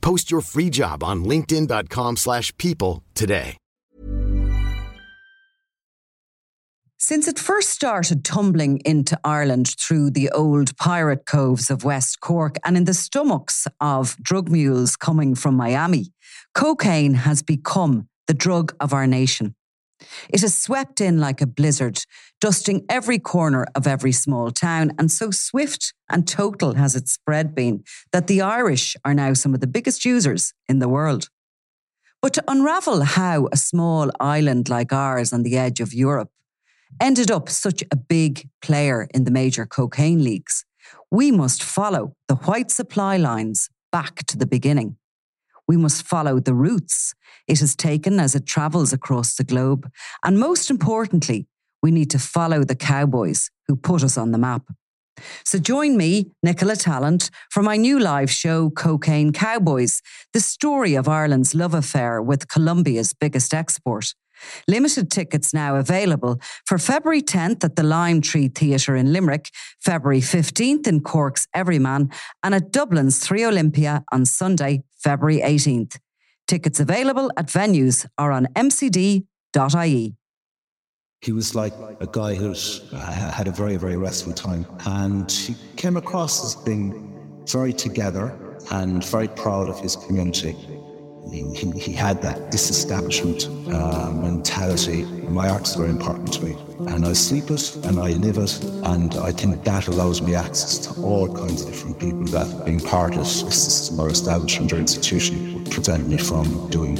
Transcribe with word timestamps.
Post 0.00 0.30
your 0.30 0.42
free 0.42 0.70
job 0.70 1.02
on 1.02 1.24
linkedin.com/people 1.24 2.16
slash 2.16 2.52
people 2.56 3.02
today. 3.14 3.56
Since 7.02 7.28
it 7.28 7.38
first 7.38 7.70
started 7.70 8.24
tumbling 8.24 8.82
into 8.84 9.18
Ireland 9.24 9.74
through 9.80 10.10
the 10.10 10.30
old 10.30 10.76
pirate 10.76 11.24
coves 11.24 11.70
of 11.70 11.82
West 11.82 12.20
Cork 12.20 12.56
and 12.62 12.76
in 12.76 12.84
the 12.84 12.92
stomachs 12.92 13.66
of 13.80 14.16
drug 14.22 14.50
mules 14.50 14.96
coming 14.96 15.34
from 15.34 15.56
Miami, 15.56 16.12
cocaine 16.54 17.14
has 17.14 17.42
become 17.42 18.06
the 18.26 18.34
drug 18.34 18.74
of 18.80 18.92
our 18.92 19.06
nation. 19.06 19.54
It 20.28 20.40
has 20.40 20.56
swept 20.56 21.00
in 21.00 21.18
like 21.18 21.40
a 21.40 21.46
blizzard, 21.46 22.04
dusting 22.40 22.84
every 22.88 23.18
corner 23.18 23.66
of 23.74 23.86
every 23.86 24.12
small 24.12 24.50
town, 24.50 24.92
and 24.98 25.10
so 25.10 25.30
swift 25.30 25.92
and 26.08 26.26
total 26.26 26.74
has 26.74 26.96
its 26.96 27.12
spread 27.12 27.54
been 27.54 27.84
that 28.12 28.26
the 28.26 28.40
Irish 28.40 28.96
are 29.04 29.14
now 29.14 29.34
some 29.34 29.54
of 29.54 29.60
the 29.60 29.66
biggest 29.66 30.04
users 30.04 30.52
in 30.68 30.78
the 30.78 30.88
world. 30.88 31.28
But 32.22 32.34
to 32.34 32.44
unravel 32.48 33.02
how 33.02 33.48
a 33.50 33.56
small 33.56 34.10
island 34.20 34.68
like 34.68 34.92
ours 34.92 35.32
on 35.32 35.42
the 35.42 35.56
edge 35.56 35.80
of 35.80 35.94
Europe 35.94 36.30
ended 37.00 37.30
up 37.30 37.48
such 37.48 37.82
a 37.90 37.96
big 37.96 38.48
player 38.60 39.08
in 39.14 39.24
the 39.24 39.30
major 39.30 39.64
cocaine 39.64 40.22
leagues, 40.22 40.64
we 41.10 41.30
must 41.30 41.62
follow 41.62 42.14
the 42.28 42.36
white 42.36 42.70
supply 42.70 43.16
lines 43.16 43.70
back 43.90 44.26
to 44.26 44.36
the 44.36 44.46
beginning. 44.46 44.96
We 45.70 45.76
must 45.76 46.02
follow 46.02 46.40
the 46.40 46.52
routes 46.52 47.14
it 47.46 47.60
has 47.60 47.76
taken 47.76 48.18
as 48.18 48.34
it 48.34 48.44
travels 48.44 48.92
across 48.92 49.36
the 49.36 49.44
globe. 49.44 49.88
And 50.24 50.36
most 50.36 50.68
importantly, 50.68 51.46
we 51.80 51.92
need 51.92 52.10
to 52.10 52.18
follow 52.18 52.64
the 52.64 52.74
cowboys 52.74 53.50
who 53.68 53.76
put 53.76 54.02
us 54.02 54.18
on 54.18 54.32
the 54.32 54.38
map. 54.38 54.62
So 55.44 55.60
join 55.60 55.96
me, 55.96 56.32
Nicola 56.42 56.74
Tallant, 56.74 57.30
for 57.52 57.62
my 57.62 57.76
new 57.76 58.00
live 58.00 58.32
show, 58.32 58.70
Cocaine 58.70 59.32
Cowboys, 59.32 60.02
the 60.32 60.40
story 60.40 60.96
of 60.96 61.06
Ireland's 61.06 61.54
love 61.54 61.74
affair 61.74 62.20
with 62.20 62.48
Colombia's 62.48 63.14
biggest 63.14 63.54
export. 63.54 64.12
Limited 64.66 65.08
tickets 65.08 65.54
now 65.54 65.76
available 65.76 66.40
for 66.66 66.78
February 66.78 67.22
10th 67.22 67.62
at 67.62 67.76
the 67.76 67.84
Lime 67.84 68.20
Tree 68.20 68.48
Theatre 68.48 68.96
in 68.96 69.12
Limerick, 69.12 69.50
February 69.78 70.20
15th 70.20 70.88
in 70.88 71.00
Cork's 71.00 71.46
Everyman, 71.54 72.10
and 72.42 72.56
at 72.56 72.72
Dublin's 72.72 73.20
Three 73.20 73.44
Olympia 73.44 74.02
on 74.10 74.24
Sunday, 74.26 74.82
February 75.02 75.40
18th. 75.40 75.98
Tickets 76.46 76.80
available 76.80 77.30
at 77.36 77.46
venues 77.46 78.06
are 78.18 78.32
on 78.32 78.46
mcd.ie. 78.54 80.14
He 81.22 81.32
was 81.32 81.54
like 81.54 81.74
a 82.00 82.06
guy 82.10 82.34
who 82.34 82.54
uh, 82.92 82.96
had 83.30 83.46
a 83.46 83.50
very, 83.50 83.76
very 83.76 83.96
restful 83.96 84.32
time. 84.32 84.66
And 84.86 85.30
he 85.30 85.54
came 85.76 85.96
across 85.96 86.42
as 86.44 86.54
being 86.62 87.44
very 87.46 87.72
together 87.72 88.34
and 88.70 89.04
very 89.04 89.28
proud 89.28 89.68
of 89.68 89.78
his 89.80 89.96
community. 89.96 90.56
He, 91.30 91.70
he, 91.78 91.92
had 91.92 92.22
that 92.22 92.50
disestablishment 92.50 93.46
uh, 93.72 94.10
mentality. 94.10 95.04
My 95.28 95.48
art's 95.48 95.76
very 95.76 95.90
important 95.90 96.32
to 96.32 96.44
me. 96.44 96.56
And 96.88 97.06
I 97.06 97.12
sleep 97.12 97.50
it 97.50 97.76
and 97.84 98.00
I 98.00 98.10
live 98.10 98.36
it. 98.36 98.60
And 98.84 99.14
I 99.14 99.30
think 99.30 99.62
that 99.62 99.86
allows 99.86 100.20
me 100.20 100.34
access 100.34 100.78
to 100.78 101.02
all 101.02 101.32
kinds 101.32 101.62
of 101.62 101.68
different 101.68 102.00
people 102.00 102.24
that 102.26 102.64
being 102.64 102.80
part 102.80 103.14
of 103.14 103.20
a 103.20 103.24
system 103.24 104.00
or 104.00 104.08
establishment 104.08 104.72
or 104.72 104.76
institution 104.78 105.54
would 105.54 105.70
prevent 105.70 106.08
me 106.08 106.18
from 106.18 106.68
doing. 106.68 106.98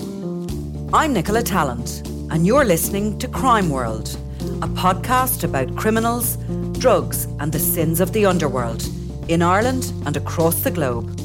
I'm 0.93 1.13
Nicola 1.13 1.43
Tallant, 1.43 2.07
and 2.31 2.47
you're 2.47 2.65
listening 2.65 3.19
to 3.19 3.27
Crime 3.29 3.69
World, 3.69 4.17
a 4.63 4.69
podcast 4.69 5.43
about 5.43 5.75
criminals, 5.77 6.37
drugs, 6.79 7.25
and 7.41 7.51
the 7.51 7.59
sins 7.59 8.01
of 8.01 8.13
the 8.13 8.27
underworld 8.27 8.87
in 9.29 9.43
Ireland 9.43 9.93
and 10.07 10.17
across 10.17 10.63
the 10.63 10.71
globe. 10.71 11.20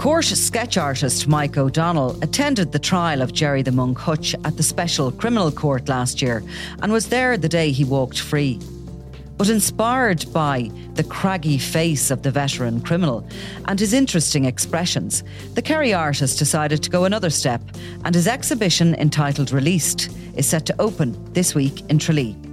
Court 0.00 0.24
sketch 0.24 0.78
artist 0.78 1.28
Mike 1.28 1.58
O'Donnell 1.58 2.18
attended 2.22 2.72
the 2.72 2.78
trial 2.78 3.20
of 3.20 3.34
Gerry 3.34 3.60
the 3.60 3.70
Monk 3.70 3.98
Hutch 3.98 4.34
at 4.46 4.56
the 4.56 4.62
Special 4.62 5.12
Criminal 5.12 5.52
Court 5.52 5.90
last 5.90 6.22
year 6.22 6.42
and 6.80 6.90
was 6.90 7.10
there 7.10 7.36
the 7.36 7.50
day 7.50 7.70
he 7.70 7.84
walked 7.84 8.18
free. 8.18 8.58
But 9.36 9.50
inspired 9.50 10.24
by 10.32 10.70
the 10.94 11.04
craggy 11.04 11.58
face 11.58 12.10
of 12.10 12.22
the 12.22 12.30
veteran 12.30 12.80
criminal 12.80 13.28
and 13.66 13.78
his 13.78 13.92
interesting 13.92 14.46
expressions, 14.46 15.22
the 15.52 15.60
Kerry 15.60 15.92
artist 15.92 16.38
decided 16.38 16.82
to 16.82 16.88
go 16.88 17.04
another 17.04 17.28
step, 17.28 17.60
and 18.06 18.14
his 18.14 18.26
exhibition 18.26 18.94
entitled 18.94 19.52
Released 19.52 20.08
is 20.34 20.46
set 20.46 20.64
to 20.64 20.80
open 20.80 21.14
this 21.34 21.54
week 21.54 21.82
in 21.90 21.98
Tralee. 21.98 22.49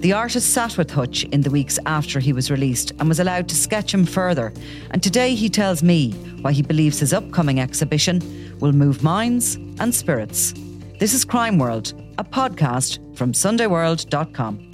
The 0.00 0.14
artist 0.14 0.54
sat 0.54 0.78
with 0.78 0.90
Hutch 0.90 1.24
in 1.24 1.42
the 1.42 1.50
weeks 1.50 1.78
after 1.84 2.20
he 2.20 2.32
was 2.32 2.50
released 2.50 2.92
and 2.98 3.06
was 3.06 3.20
allowed 3.20 3.50
to 3.50 3.54
sketch 3.54 3.92
him 3.92 4.06
further. 4.06 4.50
And 4.92 5.02
today 5.02 5.34
he 5.34 5.50
tells 5.50 5.82
me 5.82 6.12
why 6.40 6.52
he 6.52 6.62
believes 6.62 6.98
his 6.98 7.12
upcoming 7.12 7.60
exhibition 7.60 8.56
will 8.60 8.72
move 8.72 9.02
minds 9.02 9.56
and 9.78 9.94
spirits. 9.94 10.54
This 10.98 11.12
is 11.12 11.22
Crime 11.26 11.58
World, 11.58 11.92
a 12.16 12.24
podcast 12.24 12.98
from 13.14 13.32
SundayWorld.com. 13.32 14.68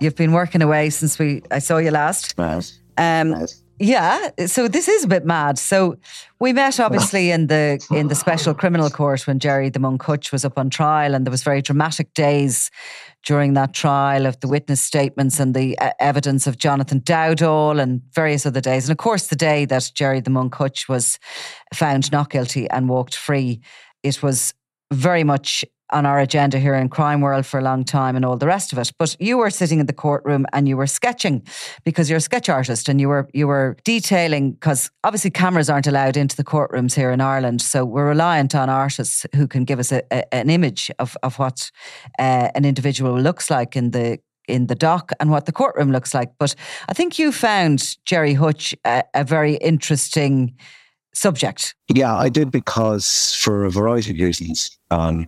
You've 0.00 0.16
been 0.16 0.32
working 0.32 0.60
away 0.60 0.90
since 0.90 1.20
we 1.20 1.42
I 1.52 1.60
saw 1.60 1.78
you 1.78 1.92
last. 1.92 2.34
Right. 2.36 2.70
Um, 2.98 3.32
Right. 3.32 3.54
Yeah, 3.78 4.30
so 4.46 4.68
this 4.68 4.88
is 4.88 5.04
a 5.04 5.08
bit 5.08 5.26
mad. 5.26 5.58
So 5.58 5.96
we 6.40 6.54
met 6.54 6.80
obviously 6.80 7.30
in 7.30 7.48
the 7.48 7.84
in 7.90 8.08
the 8.08 8.14
special 8.14 8.54
criminal 8.62 8.88
court 8.88 9.26
when 9.26 9.38
Gerry 9.38 9.68
the 9.68 9.78
Monk 9.78 10.02
Hutch 10.02 10.32
was 10.32 10.44
up 10.44 10.58
on 10.58 10.70
trial, 10.70 11.14
and 11.14 11.26
there 11.26 11.30
was 11.30 11.42
very 11.42 11.60
dramatic 11.60 12.14
days 12.14 12.70
during 13.24 13.54
that 13.54 13.74
trial 13.74 14.24
of 14.24 14.40
the 14.40 14.48
witness 14.48 14.80
statements 14.80 15.38
and 15.38 15.54
the 15.54 15.78
uh, 15.78 15.90
evidence 16.00 16.46
of 16.46 16.56
Jonathan 16.56 17.00
Dowdall 17.00 17.80
and 17.80 18.00
various 18.12 18.46
other 18.46 18.62
days, 18.62 18.88
and 18.88 18.92
of 18.92 18.98
course 18.98 19.26
the 19.26 19.36
day 19.36 19.66
that 19.66 19.90
Gerry 19.94 20.20
the 20.20 20.30
Monk 20.30 20.54
Hutch 20.54 20.88
was 20.88 21.18
found 21.74 22.10
not 22.12 22.30
guilty 22.30 22.68
and 22.70 22.88
walked 22.88 23.14
free. 23.14 23.60
It 24.02 24.22
was 24.22 24.54
very 24.92 25.24
much 25.24 25.64
on 25.90 26.06
our 26.06 26.18
agenda 26.18 26.58
here 26.58 26.74
in 26.74 26.88
Crime 26.88 27.20
World 27.20 27.46
for 27.46 27.58
a 27.58 27.62
long 27.62 27.84
time 27.84 28.16
and 28.16 28.24
all 28.24 28.36
the 28.36 28.46
rest 28.46 28.72
of 28.72 28.78
it. 28.78 28.92
But 28.98 29.16
you 29.20 29.38
were 29.38 29.50
sitting 29.50 29.80
in 29.80 29.86
the 29.86 29.92
courtroom 29.92 30.46
and 30.52 30.68
you 30.68 30.76
were 30.76 30.86
sketching 30.86 31.42
because 31.84 32.10
you're 32.10 32.18
a 32.18 32.20
sketch 32.20 32.48
artist 32.48 32.88
and 32.88 33.00
you 33.00 33.08
were 33.08 33.28
you 33.32 33.46
were 33.46 33.76
detailing 33.84 34.52
because 34.52 34.90
obviously 35.04 35.30
cameras 35.30 35.70
aren't 35.70 35.86
allowed 35.86 36.16
into 36.16 36.36
the 36.36 36.44
courtrooms 36.44 36.94
here 36.94 37.10
in 37.10 37.20
Ireland. 37.20 37.62
So 37.62 37.84
we're 37.84 38.08
reliant 38.08 38.54
on 38.54 38.68
artists 38.68 39.26
who 39.34 39.46
can 39.46 39.64
give 39.64 39.78
us 39.78 39.92
a, 39.92 40.02
a, 40.10 40.34
an 40.34 40.50
image 40.50 40.90
of, 40.98 41.16
of 41.22 41.38
what 41.38 41.70
uh, 42.18 42.50
an 42.54 42.64
individual 42.64 43.18
looks 43.20 43.50
like 43.50 43.76
in 43.76 43.90
the 43.92 44.18
in 44.48 44.66
the 44.68 44.74
dock 44.74 45.10
and 45.18 45.30
what 45.30 45.46
the 45.46 45.52
courtroom 45.52 45.90
looks 45.90 46.14
like. 46.14 46.30
But 46.38 46.54
I 46.88 46.92
think 46.92 47.18
you 47.18 47.32
found 47.32 47.96
Gerry 48.04 48.34
Hutch 48.34 48.74
a, 48.84 49.02
a 49.14 49.24
very 49.24 49.54
interesting 49.56 50.54
subject. 51.14 51.74
Yeah, 51.88 52.14
I 52.14 52.28
did 52.28 52.50
because 52.50 53.34
for 53.34 53.64
a 53.64 53.70
variety 53.70 54.12
of 54.12 54.18
reasons. 54.18 54.78
Um, 54.90 55.26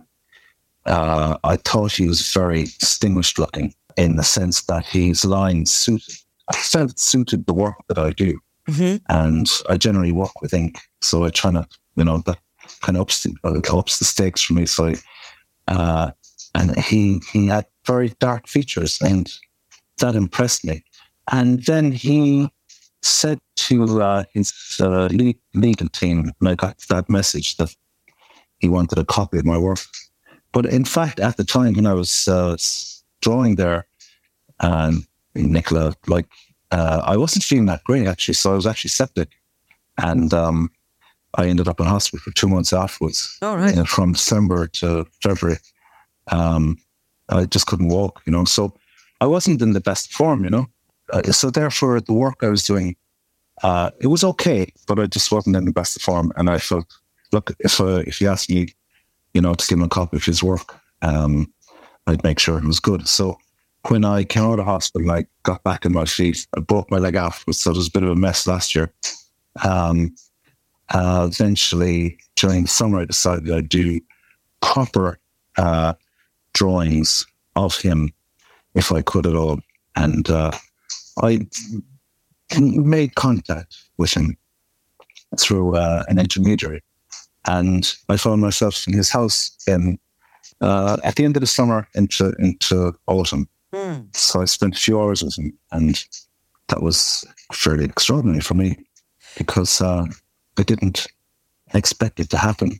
uh, 0.89 1.37
I 1.43 1.55
thought 1.57 1.93
he 1.93 2.07
was 2.07 2.33
very 2.33 2.63
distinguished 2.63 3.39
looking 3.39 3.73
in 3.97 4.15
the 4.15 4.23
sense 4.23 4.63
that 4.63 4.85
his 4.85 5.23
lines 5.25 5.71
suited 5.71 6.15
I 6.49 6.55
felt 6.55 6.91
it 6.91 6.99
suited 6.99 7.45
the 7.45 7.53
work 7.53 7.75
that 7.87 7.97
I 7.97 8.11
do. 8.11 8.39
Mm-hmm. 8.67 8.97
And 9.09 9.49
I 9.69 9.77
generally 9.77 10.11
work 10.11 10.41
with 10.41 10.53
ink. 10.53 10.79
So 11.01 11.23
I 11.23 11.29
try 11.29 11.51
to, 11.51 11.67
you 11.95 12.03
know, 12.03 12.19
that 12.25 12.39
kind 12.81 12.97
of 12.97 13.01
ups 13.01 13.23
the, 13.23 13.35
uh, 13.43 13.77
ups 13.77 13.99
the 13.99 14.05
stakes 14.05 14.41
for 14.41 14.53
me. 14.53 14.65
So 14.65 14.93
uh, 15.67 16.11
and 16.55 16.77
he, 16.79 17.21
he 17.31 17.47
had 17.47 17.65
very 17.85 18.09
dark 18.19 18.47
features 18.47 18.99
and 19.01 19.31
that 19.99 20.15
impressed 20.15 20.65
me. 20.65 20.83
And 21.31 21.63
then 21.65 21.91
he 21.91 22.49
said 23.01 23.39
to 23.55 24.01
uh, 24.01 24.23
his 24.33 24.51
uh, 24.81 25.07
legal 25.07 25.89
team, 25.89 26.31
and 26.39 26.49
I 26.49 26.55
got 26.55 26.79
that 26.89 27.09
message 27.09 27.57
that 27.57 27.75
he 28.59 28.67
wanted 28.67 28.97
a 28.97 29.05
copy 29.05 29.37
of 29.37 29.45
my 29.45 29.57
work. 29.57 29.79
But 30.51 30.65
in 30.65 30.85
fact, 30.85 31.19
at 31.19 31.37
the 31.37 31.43
time 31.43 31.73
when 31.73 31.85
I 31.85 31.93
was 31.93 32.27
uh, 32.27 32.57
drawing 33.21 33.55
there, 33.55 33.85
and 34.59 35.05
Nicola, 35.35 35.93
like 36.07 36.25
uh, 36.71 37.01
I 37.05 37.17
wasn't 37.17 37.43
feeling 37.43 37.67
that 37.67 37.83
great 37.83 38.07
actually, 38.07 38.33
so 38.33 38.51
I 38.51 38.55
was 38.55 38.65
actually 38.65 38.89
septic, 38.89 39.29
and 39.97 40.33
um, 40.33 40.71
I 41.35 41.47
ended 41.47 41.67
up 41.67 41.79
in 41.79 41.85
hospital 41.85 42.19
for 42.19 42.31
two 42.31 42.47
months 42.47 42.73
afterwards. 42.73 43.37
All 43.41 43.57
right. 43.57 43.71
You 43.71 43.77
know, 43.77 43.85
from 43.85 44.13
December 44.13 44.67
to 44.67 45.05
February, 45.21 45.59
um, 46.27 46.77
I 47.29 47.45
just 47.45 47.67
couldn't 47.67 47.89
walk. 47.89 48.21
You 48.25 48.33
know, 48.33 48.45
so 48.45 48.73
I 49.21 49.27
wasn't 49.27 49.61
in 49.61 49.73
the 49.73 49.81
best 49.81 50.13
form. 50.13 50.43
You 50.43 50.49
know, 50.49 50.67
uh, 51.11 51.31
so 51.31 51.49
therefore 51.49 52.01
the 52.01 52.13
work 52.13 52.37
I 52.41 52.49
was 52.49 52.63
doing, 52.63 52.95
uh, 53.63 53.91
it 53.99 54.07
was 54.07 54.23
okay, 54.23 54.71
but 54.87 54.99
I 54.99 55.05
just 55.05 55.31
wasn't 55.31 55.55
in 55.55 55.65
the 55.65 55.71
best 55.71 56.01
form, 56.01 56.31
and 56.35 56.49
I 56.49 56.57
felt, 56.57 56.87
look, 57.31 57.51
if 57.59 57.79
uh, 57.79 58.03
if 58.07 58.19
you 58.19 58.27
ask 58.29 58.49
me, 58.49 58.73
you 59.33 59.41
know, 59.41 59.53
to 59.53 59.67
give 59.67 59.77
him 59.77 59.83
a 59.83 59.89
copy 59.89 60.17
of 60.17 60.25
his 60.25 60.43
work, 60.43 60.75
um, 61.01 61.51
I'd 62.07 62.23
make 62.23 62.39
sure 62.39 62.57
it 62.57 62.65
was 62.65 62.79
good. 62.79 63.07
So 63.07 63.37
when 63.87 64.03
I 64.03 64.23
came 64.23 64.43
out 64.43 64.59
of 64.59 64.65
hospital, 64.65 65.11
I 65.11 65.25
got 65.43 65.63
back 65.63 65.85
on 65.85 65.93
my 65.93 66.05
feet. 66.05 66.47
I 66.55 66.59
broke 66.59 66.91
my 66.91 66.97
leg 66.97 67.15
afterwards, 67.15 67.59
so 67.59 67.71
it 67.71 67.77
was 67.77 67.87
a 67.87 67.91
bit 67.91 68.03
of 68.03 68.09
a 68.09 68.15
mess 68.15 68.47
last 68.47 68.75
year. 68.75 68.93
Um, 69.63 70.15
uh, 70.89 71.29
eventually, 71.31 72.17
during 72.35 72.63
the 72.63 72.67
summer, 72.67 72.99
I 72.99 73.05
decided 73.05 73.51
I'd 73.51 73.69
do 73.69 73.99
proper 74.61 75.19
uh, 75.57 75.93
drawings 76.53 77.25
of 77.55 77.77
him 77.77 78.11
if 78.75 78.91
I 78.91 79.01
could 79.01 79.27
at 79.27 79.35
all. 79.35 79.59
And 79.95 80.29
uh, 80.29 80.51
I 81.21 81.47
made 82.59 83.15
contact 83.15 83.77
with 83.97 84.13
him 84.13 84.37
through 85.37 85.75
uh, 85.75 86.03
an 86.07 86.19
intermediary. 86.19 86.81
And 87.45 87.91
I 88.09 88.17
found 88.17 88.41
myself 88.41 88.87
in 88.87 88.93
his 88.93 89.09
house 89.09 89.57
in, 89.67 89.97
uh, 90.61 90.97
at 91.03 91.15
the 91.15 91.25
end 91.25 91.37
of 91.37 91.41
the 91.41 91.47
summer 91.47 91.87
into, 91.95 92.33
into 92.39 92.93
autumn. 93.07 93.47
Mm. 93.73 94.15
So 94.15 94.41
I 94.41 94.45
spent 94.45 94.75
a 94.75 94.79
few 94.79 94.99
hours 94.99 95.23
with 95.23 95.37
him, 95.37 95.57
and 95.71 96.03
that 96.67 96.81
was 96.81 97.25
fairly 97.53 97.85
extraordinary 97.85 98.41
for 98.41 98.55
me 98.55 98.77
because 99.37 99.81
uh, 99.81 100.05
I 100.57 100.63
didn't 100.63 101.07
expect 101.73 102.19
it 102.19 102.29
to 102.31 102.37
happen, 102.37 102.79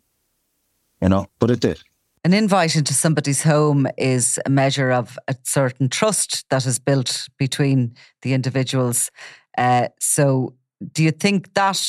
you 1.02 1.10
know, 1.10 1.28
but 1.40 1.52
it 1.52 1.60
did. 1.60 1.82
An 2.26 2.34
invite 2.34 2.76
into 2.76 2.94
somebody's 2.94 3.44
home 3.44 3.88
is 3.98 4.40
a 4.46 4.50
measure 4.50 4.92
of 4.92 5.18
a 5.28 5.36
certain 5.44 5.88
trust 5.88 6.46
that 6.50 6.66
is 6.66 6.78
built 6.78 7.30
between 7.38 7.96
the 8.24 8.34
individuals. 8.34 9.10
Uh, 9.58 9.88
so, 10.00 10.54
do 10.92 11.04
you 11.04 11.12
think 11.12 11.54
that 11.54 11.82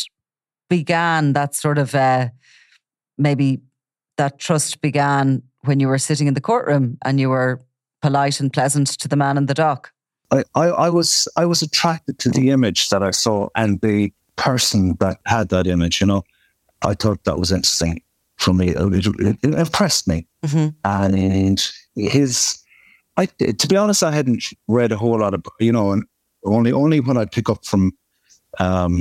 began 0.68 1.32
that 1.32 1.54
sort 1.54 1.78
of 1.78 1.94
uh, 1.94 2.28
maybe 3.20 3.60
that 4.16 4.38
trust 4.38 4.80
began 4.80 5.42
when 5.62 5.80
you 5.80 5.88
were 5.88 5.98
sitting 5.98 6.26
in 6.26 6.34
the 6.34 6.40
courtroom 6.40 6.98
and 7.04 7.20
you 7.20 7.30
were 7.30 7.60
polite 8.02 8.40
and 8.40 8.52
pleasant 8.52 8.88
to 8.88 9.08
the 9.08 9.16
man 9.16 9.36
in 9.36 9.46
the 9.46 9.54
dock? 9.54 9.92
I, 10.30 10.44
I, 10.54 10.66
I 10.66 10.90
was 10.90 11.28
I 11.36 11.44
was 11.44 11.62
attracted 11.62 12.18
to 12.20 12.30
the 12.30 12.50
image 12.50 12.88
that 12.90 13.02
I 13.02 13.10
saw 13.10 13.48
and 13.56 13.80
the 13.80 14.12
person 14.36 14.96
that 15.00 15.18
had 15.26 15.48
that 15.50 15.66
image. 15.66 16.00
You 16.00 16.06
know, 16.06 16.22
I 16.82 16.94
thought 16.94 17.24
that 17.24 17.38
was 17.38 17.52
interesting 17.52 18.02
for 18.36 18.54
me. 18.54 18.68
It, 18.68 19.06
it, 19.06 19.38
it 19.42 19.54
impressed 19.54 20.08
me, 20.08 20.26
mm-hmm. 20.44 20.68
and 20.84 21.72
his. 21.96 22.62
I 23.16 23.26
to 23.26 23.68
be 23.68 23.76
honest, 23.76 24.02
I 24.02 24.12
hadn't 24.12 24.44
read 24.68 24.92
a 24.92 24.96
whole 24.96 25.18
lot 25.18 25.34
of 25.34 25.44
you 25.58 25.72
know, 25.72 25.92
and 25.92 26.04
only 26.44 26.72
only 26.72 27.00
when 27.00 27.16
I 27.16 27.24
pick 27.24 27.50
up 27.50 27.64
from, 27.66 27.92
um, 28.58 28.96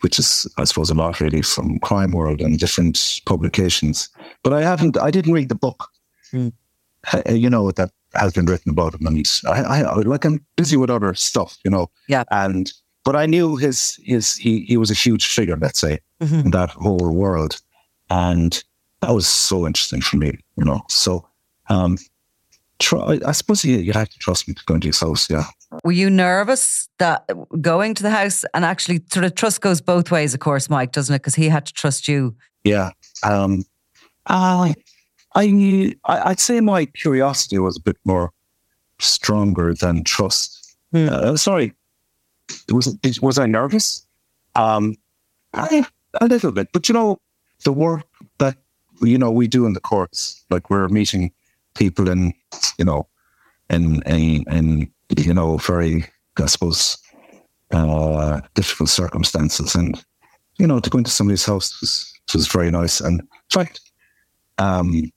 which 0.00 0.18
is 0.18 0.46
I 0.58 0.64
suppose 0.64 0.90
a 0.90 0.94
lot 0.94 1.20
really 1.20 1.42
from 1.42 1.78
Crime 1.80 2.12
World 2.12 2.40
and 2.40 2.58
different 2.58 3.20
publications. 3.26 4.08
But 4.42 4.52
I 4.52 4.62
haven't. 4.62 4.96
I 4.98 5.10
didn't 5.10 5.32
read 5.32 5.48
the 5.48 5.54
book. 5.54 5.88
Mm. 6.32 6.52
Uh, 7.12 7.32
you 7.32 7.48
know 7.48 7.70
that 7.70 7.90
has 8.14 8.32
been 8.32 8.46
written 8.46 8.70
about 8.70 8.94
him, 8.94 9.06
and 9.06 9.24
I, 9.46 9.62
I 9.62 9.82
like 10.00 10.24
I'm 10.24 10.44
busy 10.56 10.76
with 10.76 10.90
other 10.90 11.14
stuff, 11.14 11.56
you 11.64 11.70
know. 11.70 11.90
Yeah. 12.08 12.24
And 12.30 12.72
but 13.04 13.16
I 13.16 13.26
knew 13.26 13.56
his 13.56 13.98
his 14.02 14.34
he 14.34 14.60
he 14.62 14.76
was 14.76 14.90
a 14.90 14.94
huge 14.94 15.26
figure, 15.26 15.56
let's 15.56 15.78
say, 15.78 16.00
mm-hmm. 16.20 16.40
in 16.46 16.50
that 16.50 16.70
whole 16.70 17.14
world, 17.14 17.60
and 18.10 18.62
that 19.00 19.12
was 19.12 19.26
so 19.26 19.66
interesting 19.66 20.00
for 20.00 20.16
me, 20.16 20.38
you 20.56 20.64
know. 20.64 20.82
So, 20.88 21.26
um, 21.68 21.98
try, 22.78 23.20
I 23.24 23.32
suppose 23.32 23.64
you, 23.64 23.76
you 23.78 23.92
have 23.92 24.08
to 24.08 24.18
trust 24.18 24.48
me 24.48 24.54
to 24.54 24.62
go 24.66 24.74
into 24.74 24.88
his 24.88 25.00
house, 25.00 25.30
yeah. 25.30 25.44
Were 25.84 25.92
you 25.92 26.08
nervous 26.10 26.88
that 26.98 27.28
going 27.60 27.94
to 27.94 28.02
the 28.02 28.10
house 28.10 28.44
and 28.54 28.64
actually 28.64 29.02
sort 29.12 29.24
of 29.24 29.34
trust 29.34 29.60
goes 29.60 29.80
both 29.80 30.10
ways, 30.10 30.32
of 30.32 30.40
course, 30.40 30.70
Mike, 30.70 30.92
doesn't 30.92 31.14
it? 31.14 31.18
Because 31.18 31.34
he 31.34 31.48
had 31.48 31.66
to 31.66 31.72
trust 31.72 32.08
you. 32.08 32.36
Yeah. 32.64 32.90
Um, 33.22 33.64
I 34.26 34.74
I, 35.34 35.92
I'd 36.04 36.40
say 36.40 36.60
my 36.60 36.86
curiosity 36.86 37.58
was 37.58 37.76
a 37.76 37.80
bit 37.80 37.98
more 38.04 38.32
stronger 38.98 39.74
than 39.74 40.04
trust. 40.04 40.76
Hmm. 40.92 41.08
Uh, 41.10 41.36
sorry, 41.36 41.72
was 42.72 42.96
was 43.20 43.38
I 43.38 43.46
nervous? 43.46 44.06
Um, 44.54 44.96
I, 45.52 45.86
a 46.20 46.26
little 46.26 46.52
bit, 46.52 46.68
but 46.72 46.88
you 46.88 46.94
know, 46.94 47.20
the 47.64 47.72
work 47.72 48.06
that 48.38 48.56
you 49.02 49.18
know 49.18 49.30
we 49.30 49.46
do 49.46 49.66
in 49.66 49.74
the 49.74 49.80
courts, 49.80 50.44
like 50.50 50.70
we're 50.70 50.88
meeting 50.88 51.32
people 51.74 52.08
in, 52.08 52.32
you 52.78 52.84
know, 52.84 53.06
in 53.68 54.02
in, 54.02 54.44
in 54.50 54.92
you 55.16 55.34
know 55.34 55.56
very, 55.58 56.04
I 56.38 56.46
suppose, 56.46 56.98
uh, 57.70 58.40
difficult 58.54 58.88
circumstances, 58.88 59.74
and 59.74 60.02
you 60.58 60.66
know, 60.66 60.80
to 60.80 60.90
go 60.90 60.98
into 60.98 61.10
somebody's 61.10 61.44
house 61.44 61.80
was 61.80 62.12
was 62.34 62.48
very 62.48 62.70
nice. 62.70 63.00
And 63.00 63.20
in 63.20 63.28
fact, 63.50 63.80
um, 64.58 65.10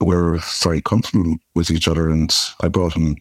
we're 0.00 0.38
very 0.62 0.80
comfortable 0.80 1.36
with 1.54 1.70
each 1.70 1.88
other. 1.88 2.10
And 2.10 2.34
I 2.60 2.68
brought 2.68 2.94
him 2.94 3.16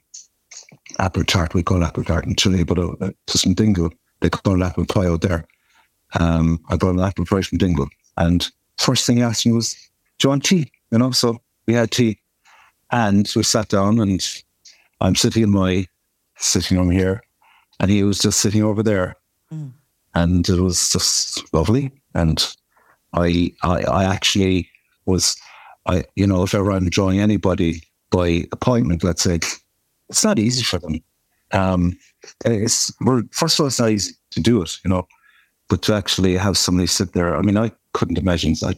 apple 1.00 1.24
tart. 1.24 1.54
We 1.54 1.64
call 1.64 1.84
apple 1.84 2.04
tart 2.04 2.26
in 2.26 2.36
Tralee, 2.36 2.64
but 2.64 2.80
uh, 2.80 3.12
to 3.28 3.38
some 3.38 3.54
Dingle, 3.54 3.92
they 4.22 4.30
call 4.30 4.62
it 4.62 4.66
apple 4.66 4.86
pie 4.86 5.08
out 5.08 5.22
there. 5.22 5.48
Um, 6.20 6.60
I 6.70 6.78
brought 6.78 6.96
an 6.96 7.02
apple 7.02 7.26
pie 7.26 7.42
from 7.42 7.58
Dingle. 7.58 7.88
And 8.18 8.50
first 8.78 9.06
thing 9.06 9.18
he 9.18 9.24
asked 9.24 9.46
me 9.46 9.54
was, 9.54 9.74
Do 10.20 10.28
you 10.28 10.30
want 10.30 10.46
tea? 10.46 10.72
You 10.92 11.00
know, 11.00 11.12
so 11.12 11.42
we 11.66 11.74
had 11.74 11.92
tea. 11.92 12.20
And 12.92 13.30
we 13.36 13.44
sat 13.44 13.68
down 13.70 14.00
and 14.00 14.26
I'm 15.02 15.16
sitting 15.16 15.44
in 15.44 15.50
my 15.50 15.88
sitting 16.38 16.78
room 16.78 16.92
here 16.92 17.22
and 17.80 17.92
he 17.92 18.04
was 18.04 18.20
just 18.20 18.40
sitting 18.40 18.64
over 18.64 18.84
there. 18.84 19.16
Mm. 19.52 19.72
And 20.16 20.48
it 20.50 20.60
was 20.60 20.92
just 20.92 21.54
lovely. 21.54 21.92
And 22.16 22.46
I, 23.14 23.54
I, 23.64 23.84
I 23.84 24.04
actually 24.06 24.70
was 25.06 25.38
I, 25.88 26.04
you 26.16 26.28
know, 26.28 26.44
if 26.44 26.54
ever 26.54 26.72
I'm 26.72 26.90
drawing 26.90 27.20
anybody 27.20 27.82
by 28.12 28.46
appointment, 28.52 29.04
let's 29.04 29.24
say, 29.24 29.40
it's 30.10 30.24
not 30.24 30.40
easy 30.40 30.64
for 30.64 30.80
them. 30.80 31.00
Um, 31.54 31.98
it's 32.46 32.92
well, 33.02 33.22
first 33.32 33.58
of 33.58 33.64
all, 33.64 33.68
it's 33.68 33.80
not 33.80 33.92
easy 33.92 34.14
to 34.32 34.42
do 34.42 34.62
it, 34.62 34.78
you 34.84 34.90
know, 34.90 35.08
but 35.70 35.82
to 35.84 35.94
actually 35.94 36.36
have 36.36 36.58
somebody 36.58 36.88
sit 36.88 37.14
there. 37.14 37.36
I 37.36 37.42
mean, 37.42 37.58
I 37.58 37.72
couldn't 37.94 38.18
imagine. 38.18 38.56
I, 38.64 38.76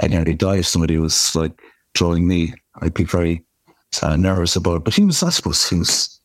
I'd 0.00 0.12
nearly 0.12 0.34
die 0.34 0.58
if 0.58 0.66
somebody 0.66 0.98
was 0.98 1.34
like 1.34 1.60
drawing 1.94 2.26
me. 2.28 2.54
I'd 2.80 2.94
be 2.94 3.04
very 3.04 3.44
uh, 4.02 4.16
nervous 4.16 4.54
about 4.56 4.76
it. 4.76 4.84
But 4.84 4.94
he 4.94 5.04
was, 5.04 5.22
I 5.22 5.30
suppose, 5.30 5.68
he 5.68 5.76
was, 5.76 6.19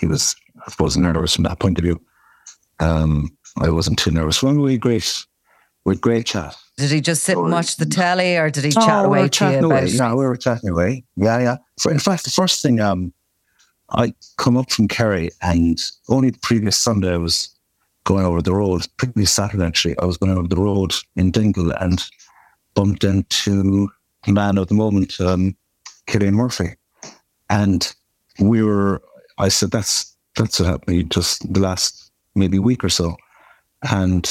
he 0.00 0.06
was, 0.06 0.34
I 0.66 0.70
suppose, 0.70 0.96
nervous 0.96 1.34
from 1.34 1.44
that 1.44 1.58
point 1.58 1.78
of 1.78 1.84
view. 1.84 2.00
Um, 2.80 3.36
I 3.58 3.68
wasn't 3.70 3.98
too 3.98 4.10
nervous. 4.10 4.42
Well, 4.42 4.54
we 4.54 4.78
great, 4.78 5.26
we 5.84 5.94
had 5.94 6.00
great 6.00 6.26
chat. 6.26 6.56
Did 6.78 6.90
he 6.90 7.00
just 7.02 7.24
sit 7.24 7.36
and 7.36 7.50
watch 7.50 7.76
the 7.76 7.84
telly, 7.84 8.36
or 8.38 8.48
did 8.48 8.64
he 8.64 8.72
oh, 8.74 8.80
chat 8.86 9.04
away 9.04 9.24
we 9.24 9.28
to 9.28 9.44
you 9.44 9.58
about 9.58 9.64
away. 9.64 9.86
Yeah, 9.86 10.14
we 10.14 10.24
were 10.24 10.36
chatting 10.36 10.70
away. 10.70 11.04
Yeah, 11.16 11.38
yeah. 11.38 11.56
In 11.90 11.98
fact, 11.98 12.24
the 12.24 12.30
first 12.30 12.62
thing, 12.62 12.80
um, 12.80 13.12
I 13.90 14.14
come 14.38 14.56
up 14.56 14.70
from 14.70 14.88
Kerry, 14.88 15.30
and 15.42 15.78
only 16.08 16.30
the 16.30 16.38
previous 16.38 16.78
Sunday 16.78 17.12
I 17.12 17.18
was 17.18 17.54
going 18.04 18.24
over 18.24 18.40
the 18.40 18.54
road. 18.54 18.86
Previous 18.96 19.30
Saturday, 19.30 19.64
actually, 19.64 19.98
I 19.98 20.06
was 20.06 20.16
going 20.16 20.32
over 20.32 20.48
the 20.48 20.56
road 20.56 20.94
in 21.16 21.30
Dingle 21.30 21.72
and 21.72 22.02
bumped 22.74 23.04
into 23.04 23.90
the 24.24 24.32
man 24.32 24.56
of 24.56 24.68
the 24.68 24.74
moment, 24.74 25.20
um, 25.20 25.54
Cillian 26.08 26.32
Murphy, 26.32 26.76
and 27.50 27.94
we 28.38 28.62
were. 28.62 29.02
I 29.46 29.48
said, 29.48 29.70
"That's 29.70 30.16
that's 30.36 30.60
what 30.60 30.68
happened 30.68 30.96
me 30.96 31.02
just 31.04 31.52
the 31.52 31.60
last 31.60 32.10
maybe 32.34 32.58
week 32.58 32.84
or 32.84 32.88
so." 32.90 33.16
And 33.90 34.28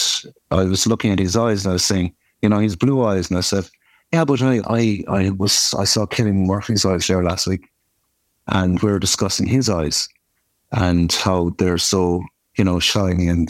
I 0.51 0.63
was 0.63 0.85
looking 0.87 1.11
at 1.11 1.19
his 1.19 1.35
eyes 1.35 1.65
and 1.65 1.71
I 1.71 1.73
was 1.73 1.85
saying, 1.85 2.13
you 2.41 2.49
know, 2.49 2.59
his 2.59 2.75
blue 2.75 3.03
eyes. 3.03 3.29
And 3.29 3.37
I 3.37 3.41
said, 3.41 3.67
yeah, 4.13 4.23
but 4.23 4.41
I, 4.41 4.61
I, 4.67 5.03
I 5.07 5.29
was, 5.31 5.73
I 5.77 5.85
saw 5.85 6.05
Cillian 6.05 6.45
Murphy's 6.45 6.85
eyes 6.85 7.07
there 7.07 7.23
last 7.23 7.47
week 7.47 7.67
and 8.47 8.79
we 8.81 8.91
were 8.91 8.99
discussing 8.99 9.47
his 9.47 9.67
eyes. 9.69 10.07
and 10.71 11.11
how 11.13 11.49
they're 11.57 11.79
so, 11.79 12.21
you 12.57 12.63
know, 12.63 12.79
shiny 12.79 13.27
and 13.27 13.49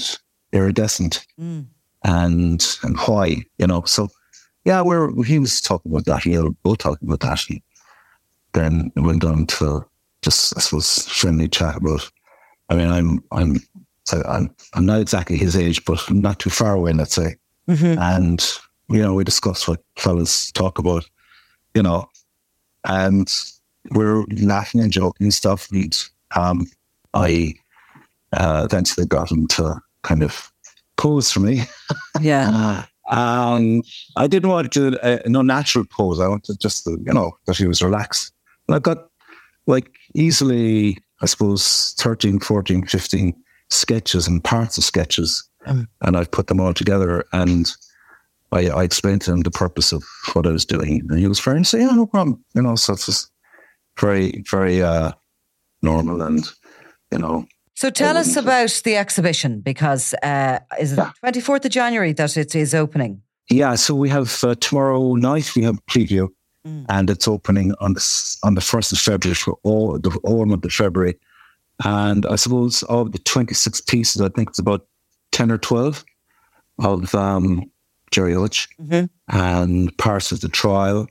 iridescent 0.54 1.26
Mm. 1.40 1.66
and 2.06 2.78
and 2.84 2.98
why, 3.06 3.44
you 3.58 3.68
know. 3.68 3.84
So 3.86 4.08
yeah, 4.66 4.82
we're 4.82 5.12
he 5.24 5.38
was 5.40 5.60
talking 5.62 5.92
about 5.92 6.06
that, 6.06 6.26
you 6.26 6.42
know, 6.42 6.56
both 6.64 6.78
talking 6.80 7.08
about 7.10 7.20
that. 7.28 7.42
And 7.50 7.62
then 8.54 8.92
it 8.96 9.02
went 9.02 9.24
on 9.26 9.48
to 9.48 9.86
just 10.22 10.56
I 10.58 10.62
suppose 10.62 11.08
friendly 11.08 11.48
chat 11.48 11.78
about 11.78 12.10
I 12.70 12.76
mean 12.76 12.88
I'm 12.88 13.24
I'm 13.32 13.60
so 14.06 14.24
I'm 14.28 14.54
I'm 14.74 14.86
not 14.86 15.02
exactly 15.02 15.38
his 15.38 15.56
age, 15.56 15.86
but 15.86 16.00
not 16.10 16.40
too 16.40 16.50
far 16.50 16.74
away, 16.74 16.94
let's 16.94 17.16
say. 17.16 17.36
And 18.00 18.44
you 18.90 19.02
know, 19.02 19.14
we 19.14 19.24
discussed 19.24 19.68
what 19.68 19.84
fellas 19.98 20.52
talk 20.52 20.80
about, 20.80 21.08
you 21.76 21.84
know, 21.84 22.10
and 22.86 23.32
we're 23.92 24.26
laughing 24.42 24.82
and 24.82 24.92
joking 24.92 25.26
and 25.26 25.34
stuff. 25.34 25.70
And 25.72 25.96
um, 26.36 26.66
I 27.14 27.54
uh, 28.34 28.64
eventually 28.66 29.06
got 29.06 29.32
him 29.32 29.48
to 29.48 29.80
kind 30.02 30.24
of 30.24 30.52
pose 30.98 31.32
for 31.32 31.40
me. 31.40 31.64
Yeah. 32.20 32.86
Um, 33.10 33.82
I 34.18 34.28
didn't 34.28 34.52
want 34.52 34.72
to 34.72 34.92
do 34.92 34.96
a, 35.02 35.20
an 35.26 35.36
unnatural 35.36 35.84
pose. 35.90 36.20
I 36.20 36.28
wanted 36.28 36.60
just 36.60 36.84
to, 36.84 36.92
you 36.92 37.12
know, 37.12 37.32
that 37.48 37.58
he 37.58 37.66
was 37.66 37.82
relaxed. 37.82 38.32
And 38.68 38.76
I 38.76 38.78
got 38.80 39.10
like 39.66 39.90
easily, 40.16 40.98
I 41.22 41.26
suppose, 41.26 41.94
13, 42.00 42.40
14, 42.40 42.86
15 42.86 43.34
sketches 43.70 44.28
and 44.28 44.44
parts 44.44 44.78
of 44.78 44.84
sketches. 44.84 45.44
And 45.66 46.18
I've 46.18 46.32
put 46.32 46.48
them 46.48 46.60
all 46.60 46.74
together 46.74 47.24
and 47.32 47.72
I, 48.52 48.70
I 48.70 48.84
explained 48.84 49.22
to 49.24 49.32
him 49.34 49.42
the 49.42 49.52
purpose 49.52 49.92
of 49.92 50.04
what 50.34 50.48
I 50.48 50.52
was 50.52 50.66
doing. 50.66 51.02
And 51.10 51.20
he 51.20 51.28
was 51.28 51.40
fair 51.40 51.56
and 51.56 51.68
say, 51.68 51.82
yeah, 51.82 51.92
no 51.92 52.08
problem. 52.08 52.44
You 52.56 52.64
know, 52.64 52.76
so 52.76 52.94
it's 52.94 53.06
just 53.06 53.30
very, 54.00 54.44
very 54.50 54.82
uh, 54.82 55.12
normal 55.84 56.22
and, 56.24 56.44
you 57.12 57.20
know, 57.20 57.46
So 57.76 57.90
tell 57.92 58.18
us 58.18 58.36
about 58.36 58.82
the 58.84 58.96
exhibition 58.98 59.62
because 59.62 60.14
uh, 60.24 60.60
is 60.80 60.94
it 60.94 60.98
Yeah. 60.98 61.12
twenty 61.20 61.42
fourth 61.42 61.66
of 61.66 61.72
January 61.72 62.14
that 62.14 62.36
it 62.38 62.56
is 62.56 62.74
opening? 62.74 63.22
Yeah, 63.52 63.76
so 63.76 63.96
we 63.96 64.10
have 64.10 64.44
uh, 64.44 64.56
tomorrow 64.56 65.16
night 65.16 65.56
we 65.56 65.64
have 65.64 65.78
a 65.78 65.82
preview, 66.70 66.86
and 66.90 67.10
it's 67.10 67.28
opening 67.28 67.74
on 67.80 67.94
the 67.94 68.38
on 68.44 68.56
the 68.56 68.62
first 68.62 68.92
of 68.92 69.00
February 69.00 69.36
for 69.36 69.58
all 69.64 70.00
the 70.00 70.18
all 70.24 70.46
month 70.46 70.66
of 70.66 70.72
February, 70.74 71.16
and 71.84 72.26
I 72.26 72.36
suppose 72.36 72.84
of 72.84 73.12
the 73.12 73.20
twenty 73.20 73.54
six 73.54 73.82
pieces, 73.82 74.22
I 74.22 74.30
think 74.30 74.50
it's 74.50 74.60
about 74.60 74.88
ten 75.32 75.52
or 75.52 75.58
twelve 75.58 76.04
of 76.80 77.14
um, 77.16 77.70
Gerry 78.12 78.34
Hutch 78.34 78.68
and 79.28 79.98
parts 79.98 80.32
of 80.32 80.42
the 80.42 80.50
trial 80.50 81.08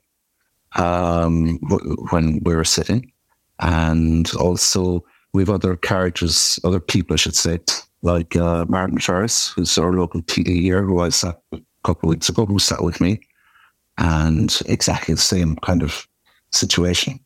um, 0.77 1.59
w- 1.69 1.97
when 2.11 2.41
we 2.45 2.55
were 2.55 2.65
sitting, 2.65 3.12
and 3.61 4.31
also 4.38 5.05
we 5.33 5.43
have 5.43 5.50
other 5.50 5.77
characters, 5.77 6.59
other 6.65 6.81
people, 6.81 7.15
I 7.15 7.17
should 7.17 7.37
say, 7.37 7.61
like 8.03 8.35
uh, 8.37 8.65
Martin 8.69 8.99
Ferris, 8.99 9.49
who's 9.53 9.77
our 9.79 9.93
local 9.93 10.23
TD 10.23 10.61
here, 10.61 10.83
who 10.83 11.00
I 11.00 11.11
sat 11.11 11.38
a 11.53 11.61
couple 11.85 12.09
of 12.09 12.15
weeks 12.15 12.29
ago, 12.29 12.47
who 12.47 12.59
sat 12.59 12.83
with 12.83 13.00
me, 13.00 13.21
and 13.99 14.61
exactly 14.67 15.14
the 15.14 15.21
same 15.21 15.57
kind 15.57 15.83
of 15.83 16.07
situation. 16.52 17.21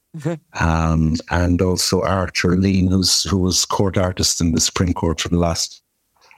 Um, 0.60 1.14
and 1.30 1.62
also 1.62 2.02
Art 2.02 2.42
Lien, 2.44 2.88
who's 2.88 3.22
who 3.24 3.38
was 3.38 3.64
court 3.64 3.96
artist 3.96 4.40
in 4.40 4.52
the 4.52 4.60
Supreme 4.60 4.92
Court 4.92 5.20
for 5.20 5.28
the 5.30 5.38
last, 5.38 5.82